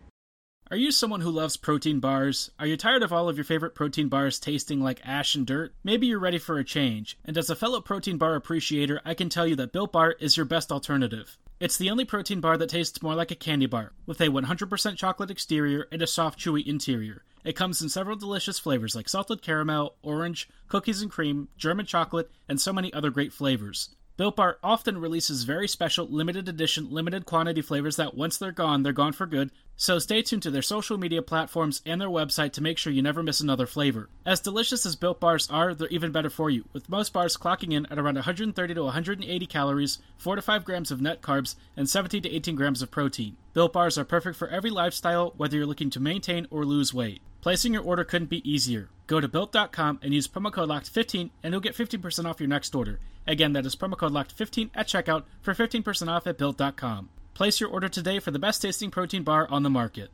Are 0.69 0.75
you 0.75 0.92
someone 0.92 1.22
who 1.22 1.31
loves 1.31 1.56
protein 1.56 2.01
bars? 2.01 2.51
Are 2.60 2.68
you 2.68 2.75
tired 2.75 3.01
of 3.01 3.13
all 3.13 3.30
of 3.30 3.38
your 3.38 3.45
favorite 3.45 3.74
protein 3.74 4.10
bars 4.10 4.38
tasting 4.38 4.81
like 4.81 5.00
ash 5.06 5.34
and 5.34 5.48
dirt? 5.48 5.74
Maybe 5.81 6.07
you're 6.07 6.19
ready 6.19 6.39
for 6.39 6.57
a 6.57 6.66
change. 6.66 7.18
And 7.24 7.38
as 7.38 7.50
a 7.50 7.56
fellow 7.56 7.80
protein 7.80 8.18
bar 8.18 8.36
appreciator, 8.36 9.00
I 9.06 9.13
can 9.13 9.30
tell 9.30 9.48
you 9.48 9.56
that 9.56 9.72
Built 9.72 9.94
Bar 9.94 10.18
is 10.19 10.36
your 10.36 10.45
best 10.45 10.69
alternative. 10.69 11.38
It's 11.59 11.77
the 11.77 11.89
only 11.89 12.06
protein 12.06 12.39
bar 12.39 12.56
that 12.56 12.69
tastes 12.69 13.01
more 13.01 13.15
like 13.15 13.31
a 13.31 13.36
candy 13.36 13.65
bar, 13.65 13.92
with 14.06 14.21
a 14.21 14.27
100% 14.27 14.95
chocolate 14.95 15.31
exterior 15.31 15.88
and 15.92 16.04
a 16.04 16.07
soft, 16.07 16.38
chewy 16.39 16.63
interior. 16.63 17.24
It 17.44 17.56
comes 17.56 17.81
in 17.81 17.89
several 17.89 18.15
delicious 18.15 18.59
flavors 18.59 18.95
like 18.95 19.09
salted 19.09 19.42
caramel, 19.42 19.95
orange, 20.04 20.48
cookies 20.68 21.01
and 21.01 21.09
cream, 21.09 21.48
German 21.57 21.88
chocolate, 21.88 22.30
and 22.48 22.62
so 22.62 22.71
many 22.71 22.94
other 22.94 23.09
great 23.09 23.33
flavors. 23.33 23.89
Built 24.18 24.36
Bar 24.36 24.59
often 24.63 25.00
releases 25.00 25.45
very 25.45 25.68
special, 25.68 26.07
limited 26.07 26.48
edition, 26.48 26.92
limited 26.92 27.25
quantity 27.25 27.63
flavors 27.63 27.95
that 27.95 28.15
once 28.15 28.38
they're 28.38 28.51
gone, 28.51 28.83
they're 28.83 28.94
gone 28.94 29.13
for 29.13 29.25
good, 29.25 29.51
so 29.77 30.00
stay 30.00 30.21
tuned 30.21 30.44
to 30.44 30.51
their 30.51 30.62
social 30.62 30.97
media 30.97 31.21
platforms 31.21 31.81
and 31.85 32.01
their 32.01 32.09
website 32.09 32.51
to 32.53 32.62
make 32.62 32.77
sure 32.77 32.91
you 32.91 33.01
never 33.01 33.24
miss 33.24 33.39
another 33.39 33.65
flavor. 33.65 34.09
As 34.25 34.41
delicious 34.41 34.85
as 34.85 34.95
Built 34.95 35.19
Bars 35.19 35.50
are, 35.50 35.74
they're 35.74 35.88
even 35.88 36.12
better 36.12 36.29
for 36.29 36.50
you, 36.50 36.65
with 36.74 36.89
most 36.89 37.13
bars 37.13 37.38
clocking 37.38 37.71
in 37.71 37.85
at 37.85 38.00
around 38.00 38.15
130 38.15 38.74
to 38.74 38.83
180 38.83 39.45
calories, 39.45 40.00
4 40.18 40.35
to 40.35 40.41
5 40.41 40.65
grams 40.65 40.91
of 40.91 41.00
net 41.00 41.21
carbs, 41.21 41.56
and 41.77 41.88
17 41.88 42.24
to 42.24 42.35
18 42.35 42.56
grams 42.56 42.81
of 42.81 42.91
protein. 42.91 43.38
Built 43.53 43.71
Bars 43.71 43.97
are 43.97 44.03
perfect 44.03 44.35
for 44.35 44.50
every 44.50 44.71
lifestyle, 44.71 45.33
whether 45.38 45.56
you're 45.56 45.65
looking 45.65 45.91
to 45.91 46.00
maintain 46.00 46.47
or 46.50 46.65
lose 46.65 46.94
weight. 46.94 47.21
Placing 47.41 47.74
your 47.74 47.83
order 47.83 48.03
couldn't 48.03 48.29
be 48.29 48.50
easier. 48.50 48.89
Go 49.06 49.21
to 49.21 49.27
built.com 49.27 50.00
and 50.01 50.13
use 50.13 50.27
promo 50.27 50.51
code 50.51 50.69
LOCKED15 50.69 51.29
and 51.44 51.53
you'll 51.53 51.62
get 51.62 51.75
15% 51.75 52.25
off 52.25 52.41
your 52.41 52.50
next 52.50 52.75
order. 52.75 53.00
Again, 53.25 53.53
that 53.53 53.65
is 53.65 53.75
promo 53.75 53.97
code 53.97 54.12
LOCKED15 54.12 54.71
at 54.75 54.88
checkout 54.88 55.24
for 55.41 55.53
15% 55.53 56.09
off 56.09 56.27
at 56.27 56.38
built.com. 56.38 57.09
Place 57.38 57.60
your 57.60 57.69
order 57.69 57.88
today 57.88 58.18
for 58.18 58.31
the 58.31 58.39
best 58.39 58.63
tasting 58.63 58.89
protein 58.89 59.22
bar 59.22 59.48
on 59.51 59.62
the 59.62 59.70
market. 59.70 60.10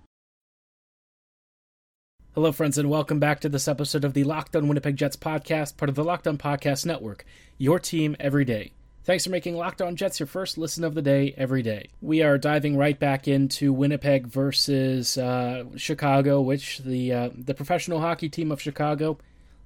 Hello, 2.35 2.51
friends, 2.51 2.77
and 2.77 2.89
welcome 2.89 3.17
back 3.17 3.39
to 3.39 3.47
this 3.47 3.65
episode 3.65 4.03
of 4.03 4.13
the 4.13 4.25
Locked 4.25 4.57
On 4.57 4.67
Winnipeg 4.67 4.97
Jets 4.97 5.15
podcast, 5.15 5.77
part 5.77 5.87
of 5.87 5.95
the 5.95 6.03
Locked 6.03 6.27
On 6.27 6.37
Podcast 6.37 6.85
Network. 6.85 7.23
Your 7.57 7.79
team 7.79 8.17
every 8.19 8.43
day. 8.43 8.73
Thanks 9.05 9.23
for 9.23 9.29
making 9.29 9.55
Locked 9.55 9.81
On 9.81 9.95
Jets 9.95 10.19
your 10.19 10.27
first 10.27 10.57
listen 10.57 10.83
of 10.83 10.95
the 10.95 11.01
day 11.01 11.33
every 11.37 11.61
day. 11.61 11.87
We 12.01 12.21
are 12.21 12.37
diving 12.37 12.75
right 12.75 12.99
back 12.99 13.25
into 13.25 13.71
Winnipeg 13.71 14.27
versus 14.27 15.17
uh, 15.17 15.63
Chicago, 15.77 16.41
which 16.41 16.79
the 16.79 17.13
uh, 17.13 17.29
the 17.33 17.53
professional 17.53 18.01
hockey 18.01 18.27
team 18.27 18.51
of 18.51 18.61
Chicago 18.61 19.17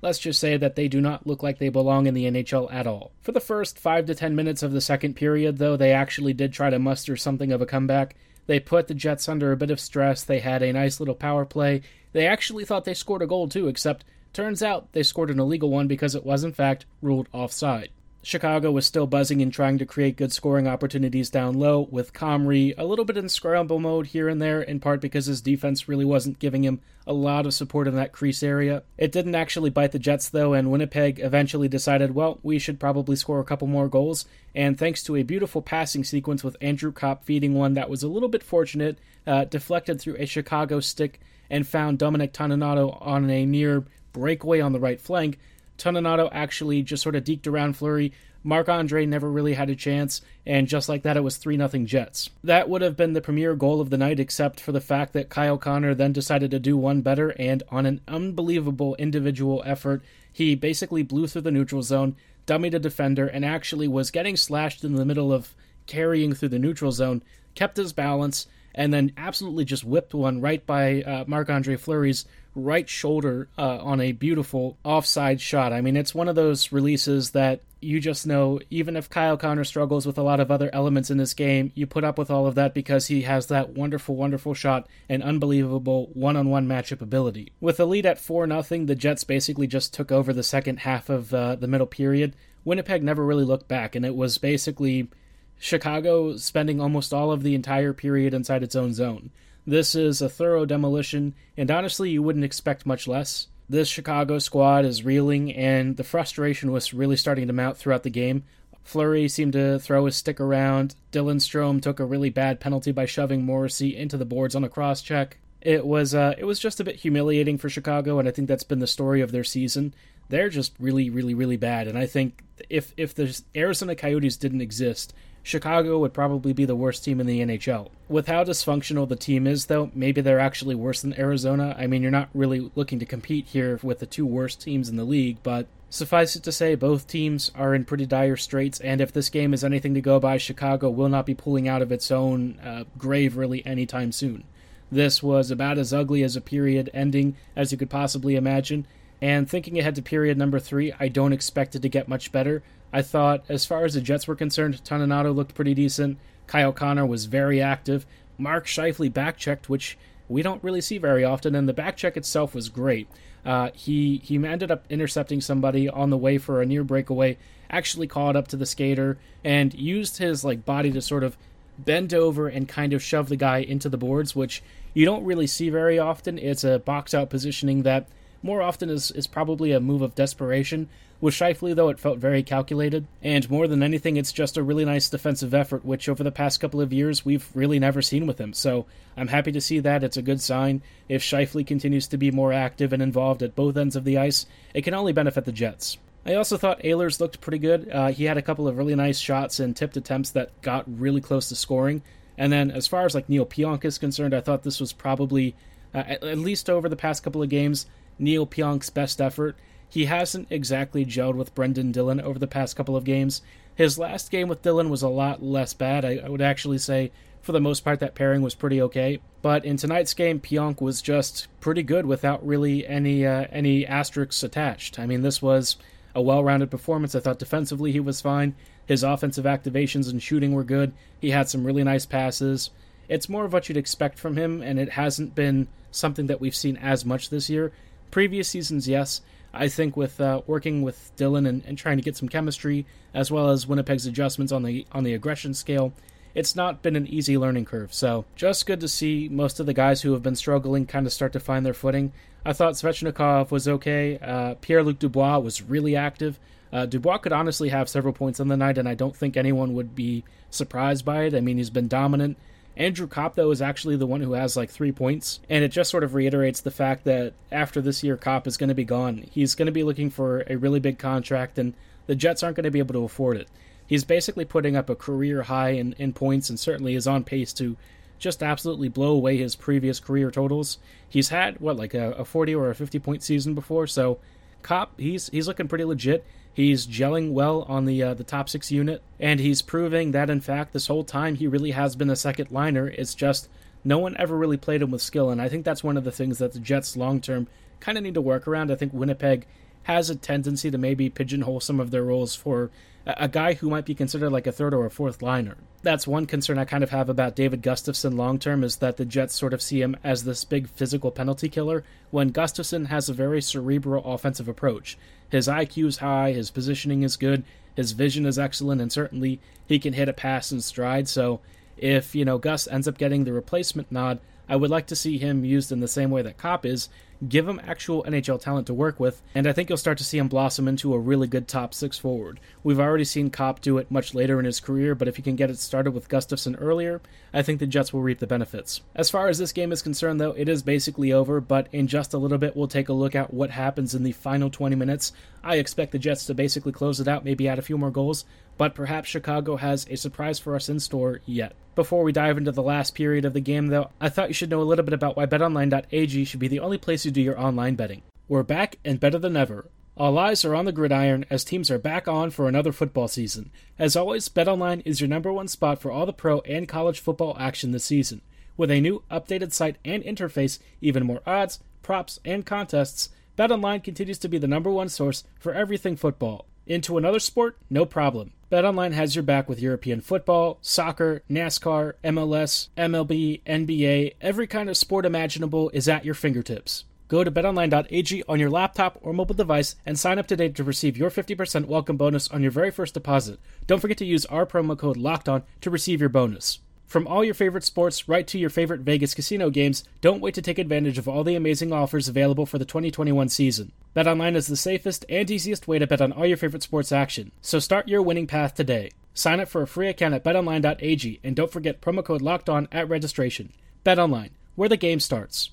Let's 0.07 0.19
just 0.19 0.39
say 0.39 0.55
that 0.55 0.77
they 0.77 0.87
do 0.87 1.01
not 1.01 1.27
look 1.27 1.43
like 1.43 1.57
they 1.57 1.67
belong 1.67 2.07
in 2.07 2.13
the 2.13 2.31
NHL 2.31 2.71
at 2.71 2.87
all. 2.87 3.11
For 3.21 3.33
the 3.33 3.41
first 3.41 3.77
5 3.77 4.05
to 4.05 4.15
10 4.15 4.37
minutes 4.37 4.63
of 4.63 4.71
the 4.71 4.79
second 4.79 5.15
period, 5.17 5.57
though, 5.57 5.75
they 5.75 5.91
actually 5.91 6.31
did 6.31 6.53
try 6.53 6.69
to 6.69 6.79
muster 6.79 7.17
something 7.17 7.51
of 7.51 7.61
a 7.61 7.65
comeback. 7.65 8.15
They 8.45 8.61
put 8.61 8.87
the 8.87 8.93
Jets 8.93 9.27
under 9.27 9.51
a 9.51 9.57
bit 9.57 9.69
of 9.69 9.81
stress. 9.81 10.23
They 10.23 10.39
had 10.39 10.63
a 10.63 10.71
nice 10.71 11.01
little 11.01 11.13
power 11.13 11.43
play. 11.43 11.81
They 12.13 12.25
actually 12.25 12.63
thought 12.63 12.85
they 12.85 12.93
scored 12.93 13.21
a 13.21 13.27
goal, 13.27 13.49
too, 13.49 13.67
except 13.67 14.05
turns 14.31 14.63
out 14.63 14.93
they 14.93 15.03
scored 15.03 15.29
an 15.29 15.41
illegal 15.41 15.69
one 15.69 15.87
because 15.87 16.15
it 16.15 16.25
was, 16.25 16.45
in 16.45 16.53
fact, 16.53 16.85
ruled 17.01 17.27
offside. 17.33 17.89
Chicago 18.27 18.71
was 18.71 18.85
still 18.85 19.07
buzzing 19.07 19.41
and 19.41 19.53
trying 19.53 19.77
to 19.77 19.85
create 19.85 20.17
good 20.17 20.33
scoring 20.33 20.67
opportunities 20.67 21.29
down 21.29 21.57
low, 21.57 21.87
with 21.89 22.11
Comrie 22.11 22.73
a 22.77 22.83
little 22.83 23.05
bit 23.05 23.15
in 23.15 23.29
scramble 23.29 23.79
mode 23.79 24.07
here 24.07 24.27
and 24.27 24.41
there, 24.41 24.61
in 24.61 24.81
part 24.81 24.99
because 24.99 25.27
his 25.27 25.39
defense 25.39 25.87
really 25.87 26.03
wasn't 26.03 26.37
giving 26.37 26.65
him 26.65 26.81
a 27.05 27.13
lot 27.13 27.45
of 27.45 27.53
support 27.53 27.87
in 27.87 27.95
that 27.95 28.11
crease 28.11 28.43
area. 28.43 28.83
It 28.97 29.13
didn't 29.13 29.35
actually 29.35 29.69
bite 29.69 29.93
the 29.93 29.97
Jets, 29.97 30.27
though, 30.27 30.51
and 30.51 30.69
Winnipeg 30.69 31.21
eventually 31.21 31.69
decided, 31.69 32.13
well, 32.13 32.37
we 32.43 32.59
should 32.59 32.81
probably 32.81 33.15
score 33.15 33.39
a 33.39 33.45
couple 33.45 33.65
more 33.65 33.87
goals. 33.87 34.25
And 34.53 34.77
thanks 34.77 35.03
to 35.03 35.15
a 35.15 35.23
beautiful 35.23 35.61
passing 35.61 36.03
sequence 36.03 36.43
with 36.43 36.57
Andrew 36.59 36.91
Copp 36.91 37.23
feeding 37.23 37.53
one 37.53 37.75
that 37.75 37.89
was 37.89 38.03
a 38.03 38.09
little 38.09 38.27
bit 38.27 38.43
fortunate, 38.43 38.99
uh, 39.25 39.45
deflected 39.45 40.01
through 40.01 40.17
a 40.19 40.25
Chicago 40.25 40.81
stick 40.81 41.21
and 41.49 41.65
found 41.65 41.97
Dominic 41.97 42.33
Toninato 42.33 42.97
on 42.99 43.29
a 43.29 43.45
near 43.45 43.85
breakaway 44.11 44.59
on 44.59 44.73
the 44.73 44.81
right 44.81 44.99
flank. 44.99 45.39
Toninato 45.77 46.29
actually 46.31 46.81
just 46.81 47.03
sort 47.03 47.15
of 47.15 47.23
deked 47.23 47.47
around 47.47 47.77
Fleury. 47.77 48.13
Marc 48.43 48.69
Andre 48.69 49.05
never 49.05 49.29
really 49.29 49.53
had 49.53 49.69
a 49.69 49.75
chance, 49.75 50.21
and 50.45 50.67
just 50.67 50.87
like 50.87 51.03
that, 51.03 51.17
it 51.17 51.23
was 51.23 51.37
3 51.37 51.57
0 51.57 51.85
Jets. 51.85 52.29
That 52.43 52.69
would 52.69 52.81
have 52.81 52.95
been 52.95 53.13
the 53.13 53.21
premier 53.21 53.55
goal 53.55 53.81
of 53.81 53.89
the 53.89 53.97
night, 53.97 54.19
except 54.19 54.59
for 54.59 54.71
the 54.71 54.79
fact 54.79 55.13
that 55.13 55.29
Kyle 55.29 55.57
Connor 55.57 55.93
then 55.93 56.13
decided 56.13 56.51
to 56.51 56.59
do 56.59 56.77
one 56.77 57.01
better, 57.01 57.29
and 57.37 57.63
on 57.69 57.85
an 57.85 58.01
unbelievable 58.07 58.95
individual 58.95 59.63
effort, 59.65 60.01
he 60.31 60.55
basically 60.55 61.03
blew 61.03 61.27
through 61.27 61.41
the 61.41 61.51
neutral 61.51 61.81
zone, 61.81 62.15
dummied 62.45 62.73
a 62.73 62.79
defender, 62.79 63.27
and 63.27 63.43
actually 63.43 63.87
was 63.87 64.11
getting 64.11 64.37
slashed 64.37 64.83
in 64.83 64.95
the 64.95 65.05
middle 65.05 65.33
of 65.33 65.53
carrying 65.87 66.33
through 66.33 66.49
the 66.49 66.59
neutral 66.59 66.91
zone, 66.91 67.21
kept 67.55 67.77
his 67.77 67.91
balance, 67.91 68.47
and 68.77 68.93
then 68.93 69.11
absolutely 69.17 69.65
just 69.65 69.83
whipped 69.83 70.13
one 70.13 70.39
right 70.39 70.65
by 70.65 71.01
uh, 71.01 71.25
Marc 71.27 71.49
Andre 71.49 71.75
Fleury's 71.75 72.25
right 72.55 72.87
shoulder 72.87 73.49
uh, 73.57 73.77
on 73.79 73.99
a 73.99 74.13
beautiful 74.13 74.77
offside 74.83 75.41
shot. 75.41 75.73
I 75.73 75.81
mean, 75.81 75.97
it's 75.97 76.15
one 76.15 76.29
of 76.29 76.35
those 76.35 76.71
releases 76.71 77.31
that 77.31 77.61
you 77.79 77.99
just 77.99 78.25
know, 78.25 78.59
even 78.71 78.95
if 78.95 79.09
Kyle 79.09 79.37
Connor 79.37 79.63
struggles 79.63 80.05
with 80.05 80.17
a 80.17 80.23
lot 80.23 80.39
of 80.39 80.49
other 80.49 80.69
elements 80.73 81.11
in 81.11 81.17
this 81.17 81.35
game, 81.35 81.71
you 81.75 81.85
put 81.85 82.03
up 82.03 82.17
with 82.17 82.31
all 82.31 82.47
of 82.47 82.55
that 82.55 82.73
because 82.73 83.07
he 83.07 83.21
has 83.23 83.47
that 83.47 83.69
wonderful, 83.69 84.15
wonderful 84.15 84.55
shot 84.55 84.87
and 85.07 85.21
unbelievable 85.21 86.09
one 86.13 86.35
on 86.35 86.49
one 86.49 86.67
matchup 86.67 87.01
ability. 87.01 87.51
With 87.59 87.79
a 87.79 87.85
lead 87.85 88.05
at 88.05 88.19
4 88.19 88.47
0, 88.47 88.85
the 88.85 88.95
Jets 88.95 89.23
basically 89.23 89.67
just 89.67 89.93
took 89.93 90.11
over 90.11 90.33
the 90.33 90.41
second 90.43 90.79
half 90.79 91.09
of 91.09 91.33
uh, 91.33 91.55
the 91.55 91.67
middle 91.67 91.87
period. 91.87 92.35
Winnipeg 92.65 93.03
never 93.03 93.23
really 93.23 93.45
looked 93.45 93.67
back, 93.67 93.95
and 93.95 94.05
it 94.05 94.15
was 94.15 94.39
basically 94.39 95.09
Chicago 95.59 96.37
spending 96.37 96.79
almost 96.79 97.13
all 97.13 97.31
of 97.31 97.43
the 97.43 97.55
entire 97.55 97.93
period 97.93 98.33
inside 98.33 98.63
its 98.63 98.75
own 98.75 98.93
zone. 98.93 99.31
This 99.65 99.95
is 99.95 100.21
a 100.21 100.29
thorough 100.29 100.65
demolition, 100.65 101.33
and 101.57 101.69
honestly, 101.69 102.09
you 102.09 102.23
wouldn't 102.23 102.45
expect 102.45 102.85
much 102.85 103.07
less. 103.07 103.47
This 103.69 103.89
Chicago 103.89 104.39
squad 104.39 104.85
is 104.85 105.03
reeling, 105.03 105.51
and 105.53 105.97
the 105.97 106.05
frustration 106.05 106.71
was 106.71 106.93
really 106.93 107.17
starting 107.17 107.47
to 107.47 107.53
mount 107.53 107.77
throughout 107.77 108.03
the 108.03 108.09
game. 108.09 108.45
Fleury 108.83 109.27
seemed 109.27 109.51
to 109.53 109.79
throw 109.79 110.05
his 110.05 110.15
stick 110.15 110.39
around. 110.39 110.95
Dylan 111.11 111.41
Strome 111.41 111.81
took 111.81 111.99
a 111.99 112.05
really 112.05 112.29
bad 112.29 112.61
penalty 112.61 112.93
by 112.93 113.05
shoving 113.05 113.43
Morrissey 113.43 113.97
into 113.97 114.15
the 114.15 114.23
boards 114.23 114.55
on 114.55 114.63
a 114.63 114.69
cross 114.69 115.01
check. 115.01 115.37
It 115.59 115.85
was 115.85 116.15
uh, 116.15 116.35
it 116.37 116.45
was 116.45 116.59
just 116.59 116.79
a 116.79 116.85
bit 116.85 116.95
humiliating 116.95 117.57
for 117.57 117.67
Chicago, 117.67 118.19
and 118.19 118.27
I 118.29 118.31
think 118.31 118.47
that's 118.47 118.63
been 118.63 118.79
the 118.79 118.87
story 118.87 119.19
of 119.19 119.33
their 119.33 119.43
season. 119.43 119.93
They're 120.29 120.47
just 120.47 120.73
really, 120.79 121.09
really, 121.09 121.33
really 121.33 121.57
bad, 121.57 121.89
and 121.89 121.97
I 121.97 122.05
think 122.05 122.41
if 122.69 122.93
if 122.95 123.13
the 123.13 123.37
Arizona 123.53 123.95
Coyotes 123.95 124.37
didn't 124.37 124.61
exist, 124.61 125.13
Chicago 125.47 125.97
would 125.97 126.13
probably 126.13 126.51
be 126.51 126.65
the 126.65 126.75
worst 126.75 127.05
team 127.05 127.21
in 127.21 127.25
the 127.25 127.39
NHL. 127.39 127.87
With 128.09 128.27
how 128.27 128.43
dysfunctional 128.43 129.07
the 129.07 129.15
team 129.15 129.47
is, 129.47 129.67
though, 129.67 129.89
maybe 129.95 130.19
they're 130.19 130.41
actually 130.41 130.75
worse 130.75 131.01
than 131.01 131.17
Arizona. 131.17 131.73
I 131.79 131.87
mean, 131.87 132.01
you're 132.01 132.11
not 132.11 132.27
really 132.33 132.69
looking 132.75 132.99
to 132.99 133.05
compete 133.05 133.45
here 133.47 133.79
with 133.81 133.99
the 133.99 134.05
two 134.05 134.25
worst 134.25 134.59
teams 134.59 134.89
in 134.89 134.97
the 134.97 135.05
league, 135.05 135.37
but 135.43 135.67
suffice 135.89 136.35
it 136.35 136.43
to 136.43 136.51
say, 136.51 136.75
both 136.75 137.07
teams 137.07 137.49
are 137.55 137.73
in 137.73 137.85
pretty 137.85 138.05
dire 138.05 138.35
straits, 138.35 138.81
and 138.81 138.99
if 138.99 139.13
this 139.13 139.29
game 139.29 139.53
is 139.53 139.63
anything 139.63 139.93
to 139.93 140.01
go 140.01 140.19
by, 140.19 140.35
Chicago 140.35 140.89
will 140.89 141.07
not 141.07 141.25
be 141.25 141.33
pulling 141.33 141.65
out 141.65 141.81
of 141.81 141.93
its 141.93 142.11
own 142.11 142.59
uh, 142.59 142.83
grave 142.97 143.37
really 143.37 143.65
anytime 143.65 144.11
soon. 144.11 144.43
This 144.91 145.23
was 145.23 145.49
about 145.49 145.77
as 145.77 145.93
ugly 145.93 146.23
as 146.23 146.35
a 146.35 146.41
period 146.41 146.89
ending 146.93 147.37
as 147.55 147.71
you 147.71 147.77
could 147.77 147.89
possibly 147.89 148.35
imagine, 148.35 148.85
and 149.21 149.49
thinking 149.49 149.79
ahead 149.79 149.95
to 149.95 150.01
period 150.01 150.37
number 150.37 150.59
three, 150.59 150.93
I 150.99 151.07
don't 151.07 151.33
expect 151.33 151.75
it 151.75 151.81
to 151.81 151.89
get 151.89 152.07
much 152.07 152.31
better. 152.31 152.63
I 152.93 153.01
thought, 153.01 153.43
as 153.49 153.65
far 153.65 153.83
as 153.83 153.93
the 153.93 154.01
Jets 154.01 154.27
were 154.27 154.35
concerned, 154.35 154.81
Toninato 154.83 155.35
looked 155.35 155.55
pretty 155.55 155.73
decent. 155.73 156.17
Kyle 156.45 156.71
Connor 156.71 157.05
was 157.05 157.25
very 157.25 157.61
active. 157.61 158.05
Mark 158.37 158.65
Scheifele 158.65 159.11
backchecked, 159.11 159.67
which 159.67 159.97
we 160.29 160.41
don't 160.41 160.63
really 160.63 160.81
see 160.81 160.97
very 160.97 161.23
often, 161.23 161.55
and 161.55 161.67
the 161.67 161.73
backcheck 161.73 162.15
itself 162.15 162.53
was 162.53 162.69
great. 162.69 163.07
Uh, 163.45 163.71
he 163.73 164.21
he 164.23 164.35
ended 164.45 164.71
up 164.71 164.85
intercepting 164.89 165.41
somebody 165.41 165.89
on 165.89 166.09
the 166.09 166.17
way 166.17 166.37
for 166.37 166.61
a 166.61 166.65
near 166.65 166.83
breakaway, 166.83 167.37
actually 167.69 168.07
caught 168.07 168.35
up 168.35 168.47
to 168.49 168.57
the 168.57 168.65
skater 168.65 169.17
and 169.43 169.73
used 169.73 170.17
his 170.17 170.43
like 170.43 170.65
body 170.65 170.91
to 170.91 171.01
sort 171.01 171.23
of 171.23 171.37
bend 171.77 172.13
over 172.13 172.47
and 172.47 172.67
kind 172.67 172.93
of 172.93 173.03
shove 173.03 173.29
the 173.29 173.35
guy 173.35 173.59
into 173.59 173.89
the 173.89 173.97
boards, 173.97 174.35
which 174.35 174.63
you 174.93 175.05
don't 175.05 175.23
really 175.23 175.47
see 175.47 175.69
very 175.69 175.99
often. 175.99 176.37
It's 176.37 176.63
a 176.63 176.79
box 176.79 177.13
out 177.13 177.29
positioning 177.29 177.83
that 177.83 178.07
more 178.47 178.63
often 178.63 178.89
is, 178.89 179.11
is 179.11 179.27
probably 179.27 179.71
a 179.71 179.79
move 179.79 180.01
of 180.01 180.15
desperation. 180.15 180.89
With 181.19 181.33
Scheifele, 181.33 181.75
though, 181.75 181.89
it 181.89 181.99
felt 181.99 182.19
very 182.19 182.43
calculated, 182.43 183.07
and 183.21 183.49
more 183.49 183.67
than 183.67 183.83
anything, 183.83 184.17
it's 184.17 184.31
just 184.31 184.55
a 184.55 184.63
really 184.63 184.85
nice 184.85 185.09
defensive 185.09 185.53
effort, 185.53 185.83
which 185.83 186.07
over 186.07 186.23
the 186.23 186.31
past 186.31 186.59
couple 186.59 186.79
of 186.79 186.93
years 186.93 187.25
we've 187.25 187.49
really 187.53 187.79
never 187.79 188.01
seen 188.01 188.25
with 188.27 188.39
him. 188.39 188.53
So 188.53 188.85
I'm 189.15 189.27
happy 189.27 189.51
to 189.51 189.61
see 189.61 189.79
that. 189.79 190.03
It's 190.03 190.17
a 190.17 190.21
good 190.21 190.41
sign. 190.41 190.81
If 191.09 191.23
Scheifele 191.23 191.67
continues 191.67 192.07
to 192.07 192.17
be 192.17 192.31
more 192.31 192.53
active 192.53 192.93
and 192.93 193.01
involved 193.01 193.43
at 193.43 193.55
both 193.55 193.77
ends 193.77 193.95
of 193.95 194.03
the 194.03 194.17
ice, 194.17 194.45
it 194.73 194.83
can 194.83 194.93
only 194.93 195.11
benefit 195.11 195.45
the 195.45 195.51
Jets. 195.51 195.97
I 196.25 196.35
also 196.35 196.57
thought 196.57 196.83
Ehlers 196.83 197.19
looked 197.19 197.41
pretty 197.41 197.59
good. 197.59 197.89
Uh, 197.89 198.07
he 198.09 198.25
had 198.25 198.37
a 198.37 198.41
couple 198.41 198.67
of 198.67 198.77
really 198.77 198.95
nice 198.95 199.17
shots 199.17 199.59
and 199.59 199.75
tipped 199.75 199.97
attempts 199.97 200.31
that 200.31 200.61
got 200.61 200.85
really 200.87 201.21
close 201.21 201.49
to 201.49 201.55
scoring. 201.55 202.01
And 202.37 202.51
then, 202.53 202.69
as 202.69 202.85
far 202.85 203.05
as 203.05 203.15
like 203.15 203.29
Neal 203.29 203.45
Pionk 203.45 203.83
is 203.85 203.97
concerned, 203.97 204.35
I 204.35 204.41
thought 204.41 204.63
this 204.63 204.79
was 204.79 204.93
probably, 204.93 205.55
uh, 205.95 205.99
at, 205.99 206.23
at 206.23 206.37
least 206.37 206.69
over 206.69 206.89
the 206.89 206.95
past 206.95 207.23
couple 207.23 207.41
of 207.41 207.49
games, 207.49 207.87
Neal 208.19 208.47
Pionk's 208.47 208.89
best 208.89 209.21
effort. 209.21 209.55
He 209.89 210.05
hasn't 210.05 210.47
exactly 210.49 211.05
gelled 211.05 211.35
with 211.35 211.55
Brenden 211.55 211.91
Dillon 211.91 212.19
over 212.19 212.39
the 212.39 212.47
past 212.47 212.75
couple 212.75 212.95
of 212.95 213.03
games. 213.03 213.41
His 213.75 213.97
last 213.97 214.31
game 214.31 214.47
with 214.47 214.61
Dillon 214.61 214.89
was 214.89 215.01
a 215.01 215.09
lot 215.09 215.43
less 215.43 215.73
bad. 215.73 216.03
I, 216.03 216.17
I 216.25 216.29
would 216.29 216.41
actually 216.41 216.79
say, 216.79 217.11
for 217.41 217.51
the 217.51 217.61
most 217.61 217.85
part, 217.85 217.99
that 217.99 218.15
pairing 218.15 218.41
was 218.41 218.55
pretty 218.55 218.81
okay. 218.81 219.19
But 219.41 219.63
in 219.63 219.77
tonight's 219.77 220.13
game, 220.13 220.39
Pionk 220.39 220.81
was 220.81 221.01
just 221.01 221.47
pretty 221.61 221.83
good 221.83 222.05
without 222.05 222.45
really 222.45 222.85
any 222.85 223.25
uh, 223.25 223.45
any 223.51 223.85
asterisks 223.85 224.43
attached. 224.43 224.99
I 224.99 225.05
mean, 225.05 225.21
this 225.21 225.41
was 225.41 225.77
a 226.15 226.21
well-rounded 226.21 226.71
performance. 226.71 227.13
I 227.13 227.19
thought 227.19 227.39
defensively 227.39 227.91
he 227.91 227.99
was 227.99 228.19
fine. 228.19 228.55
His 228.87 229.03
offensive 229.03 229.45
activations 229.45 230.09
and 230.09 230.21
shooting 230.21 230.53
were 230.53 230.63
good. 230.63 230.93
He 231.21 231.29
had 231.29 231.47
some 231.47 231.63
really 231.63 231.83
nice 231.83 232.05
passes. 232.05 232.71
It's 233.07 233.29
more 233.29 233.45
of 233.45 233.53
what 233.53 233.69
you'd 233.69 233.77
expect 233.77 234.17
from 234.17 234.35
him, 234.35 234.61
and 234.61 234.79
it 234.79 234.89
hasn't 234.91 235.35
been 235.35 235.67
something 235.91 236.27
that 236.27 236.41
we've 236.41 236.55
seen 236.55 236.75
as 236.77 237.05
much 237.05 237.29
this 237.29 237.49
year. 237.49 237.71
Previous 238.11 238.47
seasons, 238.47 238.87
yes. 238.87 239.21
I 239.53 239.69
think 239.69 239.97
with 239.97 240.21
uh, 240.21 240.41
working 240.45 240.81
with 240.81 241.11
Dillon 241.15 241.45
and, 241.45 241.63
and, 241.65 241.77
trying 241.77 241.97
to 241.97 242.03
get 242.03 242.15
some 242.15 242.29
chemistry, 242.29 242.85
as 243.13 243.31
well 243.31 243.49
as 243.49 243.65
Winnipeg's 243.65 244.05
adjustments 244.05 244.51
on 244.51 244.63
the 244.63 244.85
on 244.91 245.03
the 245.03 245.13
aggression 245.13 245.53
scale, 245.53 245.93
it's 246.35 246.55
not 246.55 246.83
been 246.83 246.95
an 246.95 247.07
easy 247.07 247.37
learning 247.37 247.65
curve. 247.65 247.93
So 247.93 248.25
just 248.35 248.65
good 248.65 248.79
to 248.81 248.87
see 248.87 249.29
most 249.31 249.59
of 249.59 249.65
the 249.65 249.73
guys 249.73 250.01
who 250.01 250.13
have 250.13 250.21
been 250.21 250.35
struggling 250.35 250.85
kind 250.85 251.07
of 251.07 251.13
start 251.13 251.33
to 251.33 251.39
find 251.39 251.65
their 251.65 251.73
footing. 251.73 252.11
I 252.45 252.53
thought 252.53 252.73
Svechnikov 252.73 253.51
was 253.51 253.67
okay. 253.67 254.19
Uh, 254.19 254.55
Pierre 254.61 254.83
Luc 254.83 254.99
Dubois 254.99 255.39
was 255.39 255.61
really 255.61 255.95
active. 255.95 256.39
Uh, 256.71 256.85
Dubois 256.85 257.17
could 257.17 257.33
honestly 257.33 257.69
have 257.69 257.89
several 257.89 258.13
points 258.13 258.39
on 258.39 258.49
the 258.49 258.57
night, 258.57 258.77
and 258.77 258.87
I 258.87 258.93
don't 258.93 259.15
think 259.15 259.35
anyone 259.35 259.73
would 259.73 259.95
be 259.95 260.23
surprised 260.49 261.05
by 261.05 261.23
it. 261.23 261.33
I 261.33 261.41
mean, 261.41 261.57
he's 261.57 261.69
been 261.69 261.87
dominant. 261.87 262.37
Andrew 262.77 263.07
Copp, 263.07 263.35
though, 263.35 263.49
is 263.49 263.61
actually 263.61 263.95
the 263.95 264.05
one 264.05 264.21
who 264.21 264.33
has 264.33 264.55
like 264.55 264.69
three 264.69 264.91
points. 264.91 265.39
And 265.49 265.63
it 265.63 265.69
just 265.69 265.89
sort 265.89 266.03
of 266.03 266.13
reiterates 266.13 266.61
the 266.61 266.71
fact 266.71 267.05
that 267.05 267.33
after 267.51 267.81
this 267.81 268.03
year, 268.03 268.17
Copp 268.17 268.45
is 268.45 268.55
going 268.55 268.69
to 268.69 268.75
be 268.75 268.85
gone. 268.85 269.25
He's 269.31 269.55
going 269.55 269.65
to 269.65 269.71
be 269.71 269.83
looking 269.83 270.11
for 270.11 270.43
a 270.47 270.55
really 270.55 270.79
big 270.79 270.99
contract, 270.99 271.57
and 271.57 271.73
the 272.05 272.15
Jets 272.15 272.43
aren't 272.43 272.55
going 272.55 272.65
to 272.65 272.71
be 272.71 272.79
able 272.79 272.93
to 272.93 273.03
afford 273.03 273.37
it. 273.37 273.49
He's 273.87 274.03
basically 274.03 274.45
putting 274.45 274.75
up 274.75 274.89
a 274.89 274.95
career 274.95 275.43
high 275.43 275.71
in, 275.71 275.93
in 275.93 276.13
points 276.13 276.49
and 276.49 276.59
certainly 276.59 276.93
is 276.93 277.07
on 277.07 277.23
pace 277.23 277.51
to 277.53 277.77
just 278.19 278.43
absolutely 278.43 278.89
blow 278.89 279.11
away 279.11 279.37
his 279.37 279.55
previous 279.55 279.99
career 279.99 280.29
totals. 280.29 280.77
He's 281.07 281.29
had, 281.29 281.59
what, 281.59 281.77
like 281.77 281.93
a, 281.93 282.11
a 282.11 282.25
40 282.25 282.53
or 282.53 282.69
a 282.69 282.75
50 282.75 282.99
point 282.99 283.23
season 283.23 283.55
before, 283.55 283.87
so 283.87 284.19
Copp, 284.67 284.99
he's, 284.99 285.29
he's 285.29 285.47
looking 285.47 285.69
pretty 285.69 285.85
legit. 285.85 286.25
He's 286.51 286.85
gelling 286.85 287.31
well 287.31 287.61
on 287.69 287.85
the 287.85 288.03
uh, 288.03 288.13
the 288.15 288.25
top 288.25 288.49
six 288.49 288.69
unit, 288.69 289.01
and 289.17 289.39
he's 289.39 289.61
proving 289.61 290.11
that 290.11 290.29
in 290.29 290.41
fact 290.41 290.73
this 290.73 290.87
whole 290.87 291.05
time 291.05 291.35
he 291.35 291.47
really 291.47 291.71
has 291.71 291.95
been 291.95 292.09
a 292.09 292.17
second 292.17 292.51
liner. 292.51 292.87
It's 292.87 293.15
just 293.15 293.47
no 293.85 293.97
one 293.97 294.17
ever 294.17 294.35
really 294.35 294.57
played 294.57 294.81
him 294.81 294.91
with 294.91 295.01
skill, 295.01 295.29
and 295.29 295.41
I 295.41 295.47
think 295.47 295.63
that's 295.63 295.85
one 295.85 295.95
of 295.95 296.03
the 296.03 296.11
things 296.11 296.39
that 296.39 296.51
the 296.51 296.59
Jets 296.59 296.97
long 296.97 297.21
term 297.21 297.47
kind 297.79 297.97
of 297.97 298.03
need 298.03 298.15
to 298.15 298.21
work 298.21 298.45
around. 298.45 298.69
I 298.69 298.75
think 298.75 298.91
Winnipeg 298.91 299.45
has 299.87 300.09
a 300.09 300.15
tendency 300.17 300.69
to 300.69 300.77
maybe 300.77 301.09
pigeonhole 301.09 301.61
some 301.61 301.79
of 301.79 301.91
their 301.91 302.03
roles 302.03 302.35
for 302.35 302.69
a 303.05 303.29
guy 303.29 303.53
who 303.53 303.69
might 303.69 303.85
be 303.85 303.95
considered 303.95 304.31
like 304.31 304.45
a 304.45 304.51
third 304.51 304.73
or 304.73 304.85
a 304.85 304.91
fourth 304.91 305.21
liner. 305.21 305.55
That's 305.81 306.05
one 306.05 306.25
concern 306.25 306.59
I 306.59 306.65
kind 306.65 306.83
of 306.83 306.89
have 306.89 307.07
about 307.07 307.37
David 307.37 307.61
Gustafsson 307.61 308.17
long 308.17 308.37
term 308.37 308.65
is 308.65 308.75
that 308.77 308.97
the 308.97 309.05
Jets 309.05 309.33
sort 309.33 309.53
of 309.53 309.61
see 309.61 309.81
him 309.81 309.95
as 310.03 310.25
this 310.25 310.43
big 310.43 310.67
physical 310.67 311.09
penalty 311.09 311.47
killer 311.47 311.85
when 312.11 312.33
Gustafsson 312.33 312.87
has 312.87 313.07
a 313.07 313.13
very 313.13 313.41
cerebral 313.41 314.03
offensive 314.03 314.49
approach. 314.49 314.97
His 315.29 315.47
IQ 315.47 315.85
is 315.85 315.97
high, 315.99 316.33
his 316.33 316.51
positioning 316.51 317.03
is 317.03 317.15
good, 317.15 317.45
his 317.73 317.93
vision 317.93 318.25
is 318.25 318.37
excellent, 318.37 318.81
and 318.81 318.91
certainly 318.91 319.39
he 319.67 319.79
can 319.79 319.93
hit 319.93 320.09
a 320.09 320.13
pass 320.13 320.51
in 320.51 320.59
stride. 320.59 321.07
So 321.07 321.39
if, 321.77 322.13
you 322.13 322.25
know, 322.25 322.37
Gus 322.37 322.67
ends 322.67 322.89
up 322.89 322.97
getting 322.97 323.23
the 323.23 323.31
replacement 323.31 323.89
nod, 323.89 324.19
I 324.49 324.57
would 324.57 324.69
like 324.69 324.87
to 324.87 324.97
see 324.97 325.17
him 325.17 325.45
used 325.45 325.71
in 325.71 325.79
the 325.79 325.87
same 325.87 326.11
way 326.11 326.23
that 326.23 326.37
Copp 326.37 326.65
is, 326.65 326.89
give 327.27 327.47
him 327.47 327.61
actual 327.65 328.03
NHL 328.03 328.41
talent 328.41 328.67
to 328.67 328.73
work 328.73 328.99
with, 328.99 329.21
and 329.33 329.47
I 329.47 329.53
think 329.53 329.69
you'll 329.69 329.77
start 329.77 329.97
to 329.99 330.03
see 330.03 330.17
him 330.17 330.27
blossom 330.27 330.67
into 330.67 330.93
a 330.93 330.99
really 330.99 331.27
good 331.27 331.47
top 331.47 331.73
six 331.73 331.97
forward. 331.97 332.39
We've 332.63 332.79
already 332.79 333.05
seen 333.05 333.29
Copp 333.29 333.61
do 333.61 333.77
it 333.77 333.89
much 333.89 334.13
later 334.13 334.39
in 334.39 334.45
his 334.45 334.59
career, 334.59 334.95
but 334.95 335.07
if 335.07 335.15
he 335.15 335.21
can 335.21 335.35
get 335.35 335.49
it 335.49 335.57
started 335.57 335.91
with 335.91 336.09
Gustafsson 336.09 336.55
earlier, 336.59 337.01
I 337.33 337.41
think 337.41 337.59
the 337.59 337.67
Jets 337.67 337.93
will 337.93 338.01
reap 338.01 338.19
the 338.19 338.27
benefits. 338.27 338.81
As 338.95 339.09
far 339.09 339.29
as 339.29 339.37
this 339.37 339.51
game 339.51 339.71
is 339.71 339.81
concerned, 339.81 340.19
though, 340.19 340.31
it 340.31 340.49
is 340.49 340.63
basically 340.63 341.11
over, 341.11 341.41
but 341.41 341.67
in 341.71 341.87
just 341.87 342.13
a 342.13 342.17
little 342.17 342.37
bit, 342.37 342.55
we'll 342.55 342.67
take 342.67 342.89
a 342.89 342.93
look 342.93 343.15
at 343.15 343.33
what 343.33 343.51
happens 343.51 343.95
in 343.95 344.03
the 344.03 344.11
final 344.11 344.49
20 344.49 344.75
minutes. 344.75 345.13
I 345.43 345.55
expect 345.55 345.91
the 345.91 345.99
Jets 345.99 346.25
to 346.25 346.33
basically 346.33 346.71
close 346.71 346.99
it 346.99 347.07
out, 347.07 347.25
maybe 347.25 347.47
add 347.47 347.59
a 347.59 347.63
few 347.63 347.77
more 347.77 347.91
goals, 347.91 348.25
but 348.57 348.75
perhaps 348.75 349.07
Chicago 349.09 349.55
has 349.57 349.85
a 349.89 349.97
surprise 349.97 350.39
for 350.39 350.55
us 350.55 350.69
in 350.69 350.79
store 350.79 351.21
yet. 351.25 351.55
Before 351.75 352.03
we 352.03 352.11
dive 352.11 352.37
into 352.37 352.51
the 352.51 352.63
last 352.63 352.95
period 352.95 353.23
of 353.23 353.33
the 353.33 353.39
game, 353.39 353.67
though, 353.67 353.91
I 354.01 354.09
thought 354.09 354.29
you 354.29 354.33
should 354.33 354.49
know 354.49 354.61
a 354.61 354.63
little 354.63 354.83
bit 354.83 354.93
about 354.93 355.15
why 355.15 355.27
betonline.ag 355.27 356.25
should 356.25 356.39
be 356.39 356.47
the 356.47 356.59
only 356.59 356.77
place 356.77 357.05
you 357.05 357.11
do 357.11 357.21
your 357.21 357.39
online 357.39 357.75
betting. 357.75 358.01
We're 358.27 358.43
back 358.43 358.79
and 358.83 358.99
better 358.99 359.19
than 359.19 359.37
ever. 359.37 359.69
All 359.95 360.17
eyes 360.17 360.45
are 360.45 360.53
on 360.53 360.65
the 360.65 360.71
gridiron 360.71 361.25
as 361.29 361.43
teams 361.43 361.71
are 361.71 361.79
back 361.79 362.07
on 362.07 362.29
for 362.29 362.47
another 362.47 362.71
football 362.71 363.07
season. 363.07 363.51
As 363.79 363.95
always, 363.95 364.29
BetOnline 364.29 364.81
is 364.85 365.01
your 365.01 365.07
number 365.07 365.31
one 365.31 365.47
spot 365.47 365.81
for 365.81 365.91
all 365.91 366.05
the 366.05 366.13
pro 366.13 366.41
and 366.41 366.67
college 366.67 366.99
football 366.99 367.35
action 367.39 367.71
this 367.71 367.85
season. 367.85 368.21
With 368.57 368.69
a 368.69 368.81
new 368.81 369.03
updated 369.09 369.53
site 369.53 369.77
and 369.85 370.03
interface, 370.03 370.59
even 370.81 371.05
more 371.05 371.21
odds, 371.25 371.59
props, 371.81 372.19
and 372.25 372.45
contests, 372.45 373.09
BetOnline 373.37 373.83
continues 373.83 374.17
to 374.19 374.27
be 374.27 374.37
the 374.37 374.47
number 374.47 374.71
one 374.71 374.89
source 374.89 375.23
for 375.39 375.53
everything 375.53 375.95
football. 375.95 376.45
Into 376.67 376.97
another 376.97 377.19
sport? 377.19 377.57
No 377.69 377.85
problem. 377.85 378.33
BetOnline 378.51 378.91
has 378.91 379.15
your 379.15 379.23
back 379.23 379.47
with 379.47 379.61
European 379.61 380.01
football, 380.01 380.57
soccer, 380.61 381.23
NASCAR, 381.29 381.93
MLS, 382.03 382.67
MLB, 382.77 383.41
NBA, 383.43 384.15
every 384.19 384.47
kind 384.47 384.69
of 384.69 384.75
sport 384.75 385.05
imaginable 385.05 385.69
is 385.69 385.87
at 385.87 386.03
your 386.03 386.13
fingertips. 386.13 386.83
Go 387.07 387.23
to 387.23 387.31
betonline.ag 387.31 388.23
on 388.27 388.39
your 388.39 388.49
laptop 388.49 388.99
or 389.01 389.13
mobile 389.13 389.33
device 389.33 389.75
and 389.85 389.97
sign 389.97 390.19
up 390.19 390.27
today 390.27 390.49
to 390.49 390.63
receive 390.63 390.97
your 390.97 391.09
50% 391.09 391.67
welcome 391.67 391.95
bonus 391.95 392.27
on 392.27 392.41
your 392.41 392.51
very 392.51 392.69
first 392.69 392.93
deposit. 392.93 393.39
Don't 393.65 393.79
forget 393.79 393.97
to 393.99 394.05
use 394.05 394.25
our 394.25 394.45
promo 394.45 394.77
code 394.77 394.97
LOCKEDON 394.97 395.43
to 395.61 395.69
receive 395.69 396.01
your 396.01 396.09
bonus. 396.09 396.59
From 396.85 397.05
all 397.05 397.23
your 397.23 397.33
favorite 397.33 397.65
sports 397.65 398.07
right 398.07 398.25
to 398.27 398.39
your 398.39 398.49
favorite 398.49 398.81
Vegas 398.81 399.13
casino 399.13 399.49
games, 399.49 399.83
don't 399.99 400.21
wait 400.21 400.33
to 400.35 400.41
take 400.41 400.57
advantage 400.57 400.97
of 400.97 401.07
all 401.07 401.23
the 401.25 401.35
amazing 401.35 401.73
offers 401.73 402.07
available 402.07 402.45
for 402.45 402.57
the 402.57 402.65
2021 402.65 403.27
season. 403.27 403.73
BetOnline 403.97 404.35
is 404.35 404.45
the 404.45 404.55
safest 404.55 405.05
and 405.09 405.31
easiest 405.31 405.67
way 405.67 405.79
to 405.79 405.87
bet 405.87 406.01
on 406.01 406.11
all 406.11 406.27
your 406.27 406.37
favorite 406.37 406.61
sports 406.61 406.91
action. 406.91 407.31
So 407.41 407.57
start 407.57 407.87
your 407.87 408.03
winning 408.03 408.27
path 408.27 408.53
today. 408.53 408.91
Sign 409.15 409.39
up 409.39 409.47
for 409.47 409.63
a 409.63 409.67
free 409.67 409.87
account 409.87 410.13
at 410.13 410.23
betonline.ag 410.23 411.19
and 411.23 411.35
don't 411.35 411.51
forget 411.51 411.81
promo 411.81 412.05
code 412.05 412.21
locked 412.21 412.47
on 412.47 412.67
at 412.71 412.87
registration. 412.87 413.53
BetOnline, 413.83 414.29
where 414.53 414.69
the 414.69 414.77
game 414.77 414.99
starts. 414.99 415.49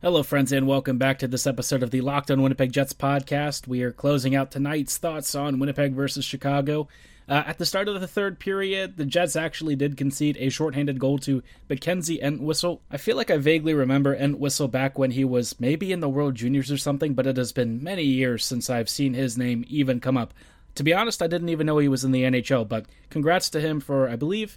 Hello, 0.00 0.22
friends, 0.22 0.52
and 0.52 0.66
welcome 0.66 0.96
back 0.96 1.18
to 1.18 1.28
this 1.28 1.46
episode 1.46 1.82
of 1.82 1.90
the 1.90 2.00
Locked 2.00 2.30
on 2.30 2.40
Winnipeg 2.40 2.72
Jets 2.72 2.94
podcast. 2.94 3.68
We 3.68 3.82
are 3.82 3.92
closing 3.92 4.34
out 4.34 4.50
tonight's 4.50 4.96
thoughts 4.96 5.34
on 5.34 5.58
Winnipeg 5.58 5.92
versus 5.92 6.24
Chicago. 6.24 6.88
Uh, 7.28 7.42
at 7.46 7.58
the 7.58 7.66
start 7.66 7.88
of 7.88 8.00
the 8.00 8.06
third 8.06 8.38
period, 8.38 8.96
the 8.96 9.04
Jets 9.04 9.34
actually 9.34 9.74
did 9.74 9.96
concede 9.96 10.36
a 10.38 10.48
shorthanded 10.48 11.00
goal 11.00 11.18
to 11.18 11.42
Mackenzie 11.68 12.22
Entwistle. 12.22 12.82
I 12.88 12.98
feel 12.98 13.16
like 13.16 13.32
I 13.32 13.36
vaguely 13.36 13.74
remember 13.74 14.14
Entwistle 14.14 14.68
back 14.68 14.96
when 14.96 15.10
he 15.10 15.24
was 15.24 15.58
maybe 15.58 15.90
in 15.90 15.98
the 15.98 16.08
World 16.08 16.36
Juniors 16.36 16.70
or 16.70 16.76
something, 16.76 17.14
but 17.14 17.26
it 17.26 17.36
has 17.36 17.50
been 17.50 17.82
many 17.82 18.04
years 18.04 18.44
since 18.44 18.70
I've 18.70 18.88
seen 18.88 19.14
his 19.14 19.36
name 19.36 19.64
even 19.66 19.98
come 19.98 20.16
up. 20.16 20.34
To 20.76 20.84
be 20.84 20.94
honest, 20.94 21.20
I 21.20 21.26
didn't 21.26 21.48
even 21.48 21.66
know 21.66 21.78
he 21.78 21.88
was 21.88 22.04
in 22.04 22.12
the 22.12 22.22
NHL, 22.22 22.68
but 22.68 22.86
congrats 23.10 23.50
to 23.50 23.60
him 23.60 23.80
for, 23.80 24.08
I 24.08 24.14
believe, 24.14 24.56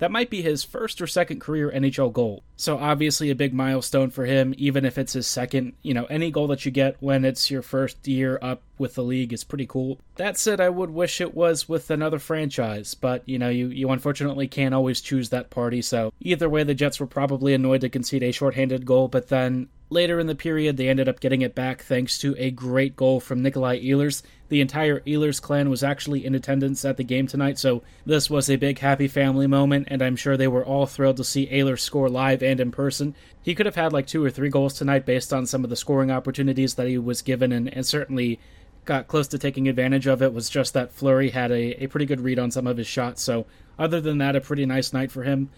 that 0.00 0.10
might 0.10 0.30
be 0.30 0.42
his 0.42 0.64
first 0.64 1.00
or 1.00 1.06
second 1.06 1.40
career 1.40 1.70
NHL 1.70 2.12
goal. 2.12 2.42
So 2.56 2.78
obviously 2.78 3.30
a 3.30 3.34
big 3.34 3.54
milestone 3.54 4.10
for 4.10 4.24
him, 4.24 4.54
even 4.56 4.84
if 4.84 4.98
it's 4.98 5.12
his 5.12 5.26
second. 5.26 5.74
You 5.82 5.94
know, 5.94 6.06
any 6.06 6.30
goal 6.30 6.46
that 6.48 6.64
you 6.64 6.70
get 6.70 6.96
when 7.00 7.24
it's 7.24 7.50
your 7.50 7.62
first 7.62 8.08
year 8.08 8.38
up 8.40 8.62
with 8.78 8.94
the 8.94 9.04
league 9.04 9.32
is 9.32 9.44
pretty 9.44 9.66
cool. 9.66 9.98
That 10.16 10.38
said, 10.38 10.58
I 10.58 10.70
would 10.70 10.90
wish 10.90 11.20
it 11.20 11.34
was 11.34 11.68
with 11.68 11.90
another 11.90 12.18
franchise, 12.18 12.94
but 12.94 13.22
you 13.28 13.38
know, 13.38 13.50
you, 13.50 13.68
you 13.68 13.90
unfortunately 13.90 14.48
can't 14.48 14.74
always 14.74 15.02
choose 15.02 15.28
that 15.28 15.50
party. 15.50 15.82
So 15.82 16.12
either 16.20 16.48
way, 16.48 16.64
the 16.64 16.74
Jets 16.74 16.98
were 16.98 17.06
probably 17.06 17.52
annoyed 17.52 17.82
to 17.82 17.90
concede 17.90 18.22
a 18.22 18.32
shorthanded 18.32 18.86
goal, 18.86 19.08
but 19.08 19.28
then 19.28 19.68
Later 19.92 20.20
in 20.20 20.28
the 20.28 20.36
period, 20.36 20.76
they 20.76 20.88
ended 20.88 21.08
up 21.08 21.18
getting 21.18 21.42
it 21.42 21.56
back 21.56 21.82
thanks 21.82 22.16
to 22.18 22.36
a 22.38 22.52
great 22.52 22.94
goal 22.94 23.18
from 23.18 23.42
Nikolai 23.42 23.80
Ehlers. 23.80 24.22
The 24.48 24.60
entire 24.60 25.00
Ehlers 25.00 25.42
clan 25.42 25.68
was 25.68 25.82
actually 25.82 26.24
in 26.24 26.36
attendance 26.36 26.84
at 26.84 26.96
the 26.96 27.02
game 27.02 27.26
tonight, 27.26 27.58
so 27.58 27.82
this 28.06 28.30
was 28.30 28.48
a 28.48 28.54
big 28.54 28.78
happy 28.78 29.08
family 29.08 29.48
moment, 29.48 29.88
and 29.90 30.00
I'm 30.00 30.14
sure 30.14 30.36
they 30.36 30.46
were 30.46 30.64
all 30.64 30.86
thrilled 30.86 31.16
to 31.16 31.24
see 31.24 31.48
Ehlers 31.48 31.80
score 31.80 32.08
live 32.08 32.40
and 32.40 32.60
in 32.60 32.70
person. 32.70 33.16
He 33.42 33.52
could 33.52 33.66
have 33.66 33.74
had 33.74 33.92
like 33.92 34.06
two 34.06 34.24
or 34.24 34.30
three 34.30 34.48
goals 34.48 34.74
tonight 34.74 35.06
based 35.06 35.32
on 35.32 35.44
some 35.44 35.64
of 35.64 35.70
the 35.70 35.76
scoring 35.76 36.12
opportunities 36.12 36.76
that 36.76 36.86
he 36.86 36.96
was 36.96 37.20
given, 37.20 37.50
and, 37.50 37.68
and 37.74 37.84
certainly 37.84 38.38
got 38.84 39.08
close 39.08 39.26
to 39.26 39.38
taking 39.38 39.66
advantage 39.66 40.06
of 40.06 40.22
it. 40.22 40.32
Was 40.32 40.48
just 40.48 40.72
that 40.74 40.92
Fleury 40.92 41.30
had 41.30 41.50
a, 41.50 41.82
a 41.82 41.88
pretty 41.88 42.06
good 42.06 42.20
read 42.20 42.38
on 42.38 42.52
some 42.52 42.68
of 42.68 42.76
his 42.76 42.86
shots, 42.86 43.22
so 43.22 43.44
other 43.76 44.00
than 44.00 44.18
that, 44.18 44.36
a 44.36 44.40
pretty 44.40 44.66
nice 44.66 44.92
night 44.92 45.10
for 45.10 45.24
him 45.24 45.50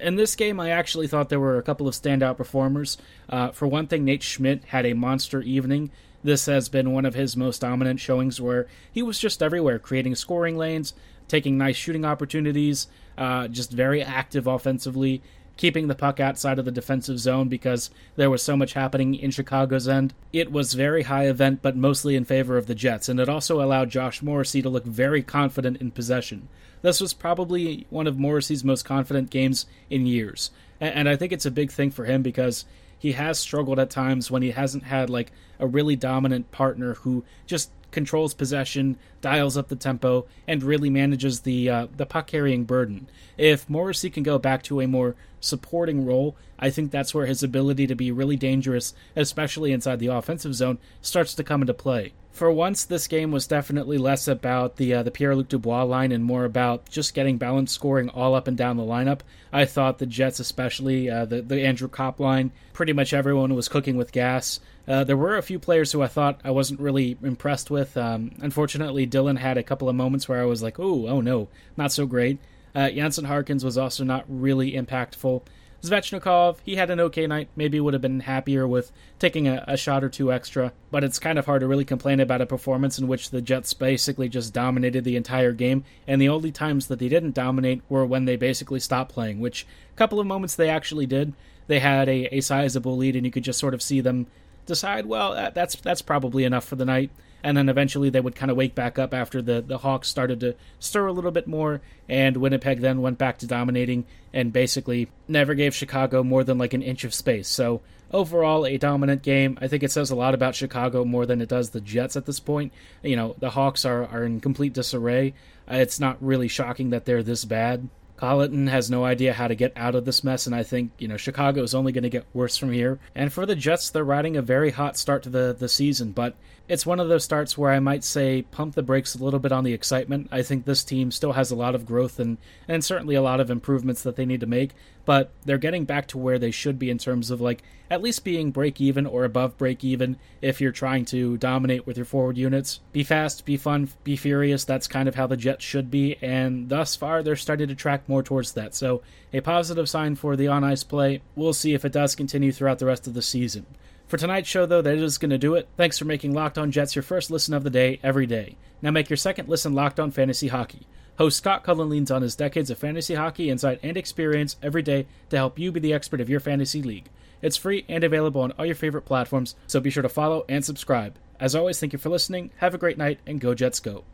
in 0.00 0.16
this 0.16 0.34
game, 0.36 0.60
I 0.60 0.70
actually 0.70 1.06
thought 1.06 1.28
there 1.28 1.40
were 1.40 1.58
a 1.58 1.62
couple 1.62 1.88
of 1.88 1.94
standout 1.94 2.36
performers. 2.36 2.98
Uh, 3.28 3.50
for 3.50 3.66
one 3.66 3.86
thing, 3.86 4.04
Nate 4.04 4.22
Schmidt 4.22 4.64
had 4.66 4.86
a 4.86 4.94
monster 4.94 5.40
evening. 5.42 5.90
This 6.22 6.46
has 6.46 6.68
been 6.68 6.92
one 6.92 7.06
of 7.06 7.14
his 7.14 7.36
most 7.36 7.60
dominant 7.60 8.00
showings 8.00 8.40
where 8.40 8.66
he 8.90 9.02
was 9.02 9.18
just 9.18 9.42
everywhere, 9.42 9.78
creating 9.78 10.14
scoring 10.14 10.56
lanes, 10.56 10.94
taking 11.28 11.56
nice 11.56 11.76
shooting 11.76 12.04
opportunities, 12.04 12.88
uh, 13.16 13.48
just 13.48 13.70
very 13.70 14.02
active 14.02 14.46
offensively, 14.46 15.22
keeping 15.58 15.88
the 15.88 15.94
puck 15.94 16.18
outside 16.18 16.58
of 16.58 16.64
the 16.64 16.70
defensive 16.70 17.18
zone 17.18 17.48
because 17.48 17.90
there 18.16 18.30
was 18.30 18.42
so 18.42 18.56
much 18.56 18.72
happening 18.72 19.14
in 19.14 19.30
Chicago's 19.30 19.86
end. 19.86 20.14
It 20.32 20.50
was 20.50 20.72
very 20.72 21.02
high 21.02 21.26
event, 21.26 21.60
but 21.60 21.76
mostly 21.76 22.16
in 22.16 22.24
favor 22.24 22.56
of 22.56 22.66
the 22.66 22.74
Jets, 22.74 23.10
and 23.10 23.20
it 23.20 23.28
also 23.28 23.60
allowed 23.60 23.90
Josh 23.90 24.22
Morrissey 24.22 24.62
to 24.62 24.70
look 24.70 24.84
very 24.84 25.22
confident 25.22 25.76
in 25.82 25.90
possession. 25.90 26.48
This 26.80 27.00
was 27.00 27.12
probably 27.12 27.86
one 27.90 28.06
of 28.06 28.18
Morrissey's 28.18 28.64
most 28.64 28.84
confident 28.84 29.30
games 29.30 29.66
in 29.90 30.06
years. 30.06 30.50
And 30.80 31.08
I 31.08 31.16
think 31.16 31.32
it's 31.32 31.46
a 31.46 31.50
big 31.50 31.72
thing 31.72 31.90
for 31.90 32.04
him 32.04 32.22
because 32.22 32.64
he 32.98 33.12
has 33.12 33.38
struggled 33.38 33.78
at 33.78 33.90
times 33.90 34.30
when 34.30 34.42
he 34.42 34.52
hasn't 34.52 34.84
had 34.84 35.10
like 35.10 35.32
a 35.58 35.66
really 35.66 35.96
dominant 35.96 36.50
partner 36.52 36.94
who 36.94 37.24
just 37.46 37.70
controls 37.90 38.34
possession, 38.34 38.96
dials 39.20 39.56
up 39.56 39.68
the 39.68 39.76
tempo, 39.76 40.26
and 40.46 40.62
really 40.62 40.90
manages 40.90 41.40
the 41.40 41.68
uh, 41.68 41.86
the 41.96 42.06
puck 42.06 42.26
carrying 42.26 42.64
burden. 42.64 43.08
If 43.36 43.68
Morrissey 43.68 44.10
can 44.10 44.22
go 44.22 44.38
back 44.38 44.62
to 44.64 44.80
a 44.80 44.86
more 44.86 45.16
supporting 45.40 46.04
role, 46.04 46.36
I 46.58 46.70
think 46.70 46.90
that's 46.90 47.14
where 47.14 47.26
his 47.26 47.42
ability 47.42 47.86
to 47.86 47.94
be 47.94 48.10
really 48.10 48.36
dangerous, 48.36 48.94
especially 49.14 49.72
inside 49.72 50.00
the 50.00 50.08
offensive 50.08 50.54
zone, 50.54 50.78
starts 51.00 51.34
to 51.34 51.44
come 51.44 51.60
into 51.62 51.74
play. 51.74 52.12
For 52.38 52.52
once, 52.52 52.84
this 52.84 53.08
game 53.08 53.32
was 53.32 53.48
definitely 53.48 53.98
less 53.98 54.28
about 54.28 54.76
the 54.76 54.94
uh, 54.94 55.02
the 55.02 55.10
Pierre 55.10 55.34
Luc 55.34 55.48
Dubois 55.48 55.82
line 55.82 56.12
and 56.12 56.22
more 56.24 56.44
about 56.44 56.88
just 56.88 57.12
getting 57.12 57.36
balanced 57.36 57.74
scoring 57.74 58.08
all 58.10 58.36
up 58.36 58.46
and 58.46 58.56
down 58.56 58.76
the 58.76 58.84
lineup. 58.84 59.22
I 59.52 59.64
thought 59.64 59.98
the 59.98 60.06
Jets, 60.06 60.38
especially 60.38 61.10
uh, 61.10 61.24
the 61.24 61.42
the 61.42 61.60
Andrew 61.66 61.88
Copp 61.88 62.20
line, 62.20 62.52
pretty 62.72 62.92
much 62.92 63.12
everyone 63.12 63.56
was 63.56 63.66
cooking 63.68 63.96
with 63.96 64.12
gas. 64.12 64.60
Uh, 64.86 65.02
there 65.02 65.16
were 65.16 65.36
a 65.36 65.42
few 65.42 65.58
players 65.58 65.90
who 65.90 66.00
I 66.00 66.06
thought 66.06 66.40
I 66.44 66.52
wasn't 66.52 66.78
really 66.78 67.18
impressed 67.24 67.72
with. 67.72 67.96
Um, 67.96 68.30
unfortunately, 68.40 69.04
Dillon 69.04 69.34
had 69.34 69.58
a 69.58 69.64
couple 69.64 69.88
of 69.88 69.96
moments 69.96 70.28
where 70.28 70.40
I 70.40 70.44
was 70.44 70.62
like, 70.62 70.78
"Oh, 70.78 71.08
oh 71.08 71.20
no, 71.20 71.48
not 71.76 71.90
so 71.90 72.06
great." 72.06 72.38
Uh, 72.72 72.88
Harkins 73.24 73.64
was 73.64 73.76
also 73.76 74.04
not 74.04 74.24
really 74.28 74.74
impactful. 74.74 75.42
Svechnikov, 75.82 76.56
he 76.64 76.74
had 76.74 76.90
an 76.90 76.98
okay 76.98 77.26
night. 77.26 77.48
Maybe 77.54 77.78
would 77.78 77.94
have 77.94 78.02
been 78.02 78.20
happier 78.20 78.66
with 78.66 78.90
taking 79.18 79.46
a, 79.46 79.64
a, 79.68 79.76
shot 79.76 80.02
or 80.02 80.08
two 80.08 80.32
extra, 80.32 80.72
but 80.90 81.04
it's 81.04 81.20
kind 81.20 81.38
of 81.38 81.46
hard 81.46 81.60
to 81.60 81.68
really 81.68 81.84
complain 81.84 82.18
about 82.18 82.40
a 82.40 82.46
performance 82.46 82.98
in 82.98 83.06
which 83.06 83.30
the 83.30 83.40
Jets 83.40 83.74
basically 83.74 84.28
just 84.28 84.52
dominated 84.52 85.04
the 85.04 85.16
entire 85.16 85.52
game, 85.52 85.84
and 86.06 86.20
the 86.20 86.28
only 86.28 86.50
times 86.50 86.88
that 86.88 86.98
they 86.98 87.08
didn't 87.08 87.34
dominate 87.34 87.82
were 87.88 88.04
when 88.04 88.24
they 88.24 88.36
basically 88.36 88.80
stopped 88.80 89.12
playing, 89.12 89.38
which 89.38 89.66
a 89.94 89.96
couple 89.96 90.18
of 90.18 90.26
moments 90.26 90.56
they 90.56 90.68
actually 90.68 91.06
did. 91.06 91.32
They 91.68 91.78
had 91.78 92.08
a, 92.08 92.36
a 92.36 92.40
sizable 92.40 92.96
lead, 92.96 93.14
and 93.14 93.24
you 93.24 93.30
could 93.30 93.44
just 93.44 93.60
sort 93.60 93.74
of 93.74 93.82
see 93.82 94.00
them 94.00 94.26
decide, 94.66 95.06
well, 95.06 95.52
that's 95.54 95.76
that's 95.76 96.02
probably 96.02 96.44
enough 96.44 96.64
for 96.64 96.76
the 96.76 96.84
night 96.84 97.10
and 97.42 97.56
then 97.56 97.68
eventually 97.68 98.10
they 98.10 98.20
would 98.20 98.34
kind 98.34 98.50
of 98.50 98.56
wake 98.56 98.74
back 98.74 98.98
up 98.98 99.14
after 99.14 99.40
the, 99.40 99.60
the 99.60 99.78
Hawks 99.78 100.08
started 100.08 100.40
to 100.40 100.54
stir 100.78 101.06
a 101.06 101.12
little 101.12 101.30
bit 101.30 101.46
more, 101.46 101.80
and 102.08 102.36
Winnipeg 102.36 102.80
then 102.80 103.02
went 103.02 103.18
back 103.18 103.38
to 103.38 103.46
dominating 103.46 104.04
and 104.32 104.52
basically 104.52 105.08
never 105.26 105.54
gave 105.54 105.74
Chicago 105.74 106.22
more 106.22 106.44
than 106.44 106.58
like 106.58 106.74
an 106.74 106.82
inch 106.82 107.04
of 107.04 107.14
space. 107.14 107.48
So 107.48 107.80
overall, 108.12 108.66
a 108.66 108.78
dominant 108.78 109.22
game. 109.22 109.58
I 109.60 109.68
think 109.68 109.82
it 109.82 109.92
says 109.92 110.10
a 110.10 110.16
lot 110.16 110.34
about 110.34 110.54
Chicago 110.54 111.04
more 111.04 111.26
than 111.26 111.40
it 111.40 111.48
does 111.48 111.70
the 111.70 111.80
Jets 111.80 112.16
at 112.16 112.26
this 112.26 112.40
point. 112.40 112.72
You 113.02 113.16
know, 113.16 113.36
the 113.38 113.50
Hawks 113.50 113.84
are, 113.84 114.06
are 114.06 114.24
in 114.24 114.40
complete 114.40 114.72
disarray. 114.72 115.34
Uh, 115.70 115.76
it's 115.76 116.00
not 116.00 116.22
really 116.22 116.48
shocking 116.48 116.90
that 116.90 117.04
they're 117.04 117.22
this 117.22 117.44
bad. 117.44 117.88
Colliton 118.16 118.66
has 118.66 118.90
no 118.90 119.04
idea 119.04 119.32
how 119.32 119.46
to 119.46 119.54
get 119.54 119.72
out 119.76 119.94
of 119.94 120.04
this 120.04 120.24
mess, 120.24 120.46
and 120.46 120.54
I 120.54 120.64
think, 120.64 120.90
you 120.98 121.06
know, 121.06 121.16
Chicago 121.16 121.62
is 121.62 121.72
only 121.72 121.92
going 121.92 122.02
to 122.02 122.10
get 122.10 122.26
worse 122.34 122.56
from 122.56 122.72
here. 122.72 122.98
And 123.14 123.32
for 123.32 123.46
the 123.46 123.54
Jets, 123.54 123.90
they're 123.90 124.02
riding 124.02 124.36
a 124.36 124.42
very 124.42 124.70
hot 124.70 124.96
start 124.96 125.22
to 125.22 125.30
the, 125.30 125.54
the 125.56 125.68
season, 125.68 126.10
but 126.10 126.34
it's 126.68 126.84
one 126.84 127.00
of 127.00 127.08
those 127.08 127.24
starts 127.24 127.56
where 127.56 127.70
I 127.72 127.80
might 127.80 128.04
say 128.04 128.42
pump 128.42 128.74
the 128.74 128.82
brakes 128.82 129.14
a 129.14 129.24
little 129.24 129.40
bit 129.40 129.52
on 129.52 129.64
the 129.64 129.72
excitement. 129.72 130.28
I 130.30 130.42
think 130.42 130.64
this 130.64 130.84
team 130.84 131.10
still 131.10 131.32
has 131.32 131.50
a 131.50 131.56
lot 131.56 131.74
of 131.74 131.86
growth 131.86 132.20
and, 132.20 132.36
and 132.68 132.84
certainly 132.84 133.14
a 133.14 133.22
lot 133.22 133.40
of 133.40 133.50
improvements 133.50 134.02
that 134.02 134.16
they 134.16 134.26
need 134.26 134.40
to 134.40 134.46
make, 134.46 134.72
but 135.06 135.32
they're 135.46 135.56
getting 135.56 135.86
back 135.86 136.06
to 136.08 136.18
where 136.18 136.38
they 136.38 136.50
should 136.50 136.78
be 136.78 136.90
in 136.90 136.98
terms 136.98 137.30
of 137.30 137.40
like 137.40 137.62
at 137.90 138.02
least 138.02 138.22
being 138.22 138.50
break 138.50 138.82
even 138.82 139.06
or 139.06 139.24
above 139.24 139.56
break 139.56 139.82
even 139.82 140.18
if 140.42 140.60
you're 140.60 140.70
trying 140.70 141.06
to 141.06 141.38
dominate 141.38 141.86
with 141.86 141.96
your 141.96 142.04
forward 142.04 142.36
units. 142.36 142.80
Be 142.92 143.02
fast, 143.02 143.46
be 143.46 143.56
fun, 143.56 143.88
be 144.04 144.16
furious. 144.16 144.64
That's 144.64 144.86
kind 144.86 145.08
of 145.08 145.14
how 145.14 145.26
the 145.26 145.38
Jets 145.38 145.64
should 145.64 145.90
be, 145.90 146.16
and 146.20 146.68
thus 146.68 146.94
far 146.96 147.22
they're 147.22 147.36
starting 147.36 147.68
to 147.68 147.74
track 147.74 148.06
more 148.08 148.22
towards 148.22 148.52
that. 148.52 148.74
So, 148.74 149.02
a 149.32 149.40
positive 149.40 149.88
sign 149.88 150.16
for 150.16 150.36
the 150.36 150.48
on 150.48 150.64
ice 150.64 150.84
play. 150.84 151.22
We'll 151.34 151.52
see 151.54 151.72
if 151.72 151.84
it 151.84 151.92
does 151.92 152.14
continue 152.14 152.52
throughout 152.52 152.78
the 152.78 152.86
rest 152.86 153.06
of 153.06 153.14
the 153.14 153.22
season. 153.22 153.64
For 154.08 154.16
tonight's 154.16 154.48
show, 154.48 154.64
though, 154.64 154.80
that 154.80 154.96
is 154.96 155.18
going 155.18 155.30
to 155.30 155.38
do 155.38 155.54
it. 155.54 155.68
Thanks 155.76 155.98
for 155.98 156.06
making 156.06 156.32
Locked 156.32 156.56
On 156.56 156.70
Jets 156.70 156.96
your 156.96 157.02
first 157.02 157.30
listen 157.30 157.52
of 157.52 157.62
the 157.62 157.68
day 157.68 158.00
every 158.02 158.26
day. 158.26 158.56
Now 158.80 158.90
make 158.90 159.10
your 159.10 159.18
second 159.18 159.50
listen 159.50 159.74
Locked 159.74 160.00
On 160.00 160.10
Fantasy 160.10 160.48
Hockey. 160.48 160.86
Host 161.18 161.36
Scott 161.36 161.62
Cullen 161.62 161.90
leans 161.90 162.10
on 162.10 162.22
his 162.22 162.34
decades 162.34 162.70
of 162.70 162.78
fantasy 162.78 163.14
hockey 163.16 163.50
insight 163.50 163.80
and 163.82 163.98
experience 163.98 164.56
every 164.62 164.82
day 164.82 165.06
to 165.28 165.36
help 165.36 165.58
you 165.58 165.70
be 165.72 165.80
the 165.80 165.92
expert 165.92 166.22
of 166.22 166.30
your 166.30 166.40
fantasy 166.40 166.80
league. 166.80 167.10
It's 167.42 167.56
free 167.56 167.84
and 167.86 168.02
available 168.02 168.40
on 168.40 168.52
all 168.52 168.64
your 168.64 168.74
favorite 168.74 169.04
platforms, 169.04 169.56
so 169.66 169.78
be 169.78 169.90
sure 169.90 170.02
to 170.02 170.08
follow 170.08 170.46
and 170.48 170.64
subscribe. 170.64 171.18
As 171.38 171.54
always, 171.54 171.78
thank 171.78 171.92
you 171.92 171.98
for 171.98 172.08
listening. 172.08 172.50
Have 172.58 172.74
a 172.74 172.78
great 172.78 172.98
night, 172.98 173.20
and 173.26 173.40
go 173.40 173.52
Jets 173.52 173.78
go. 173.78 174.04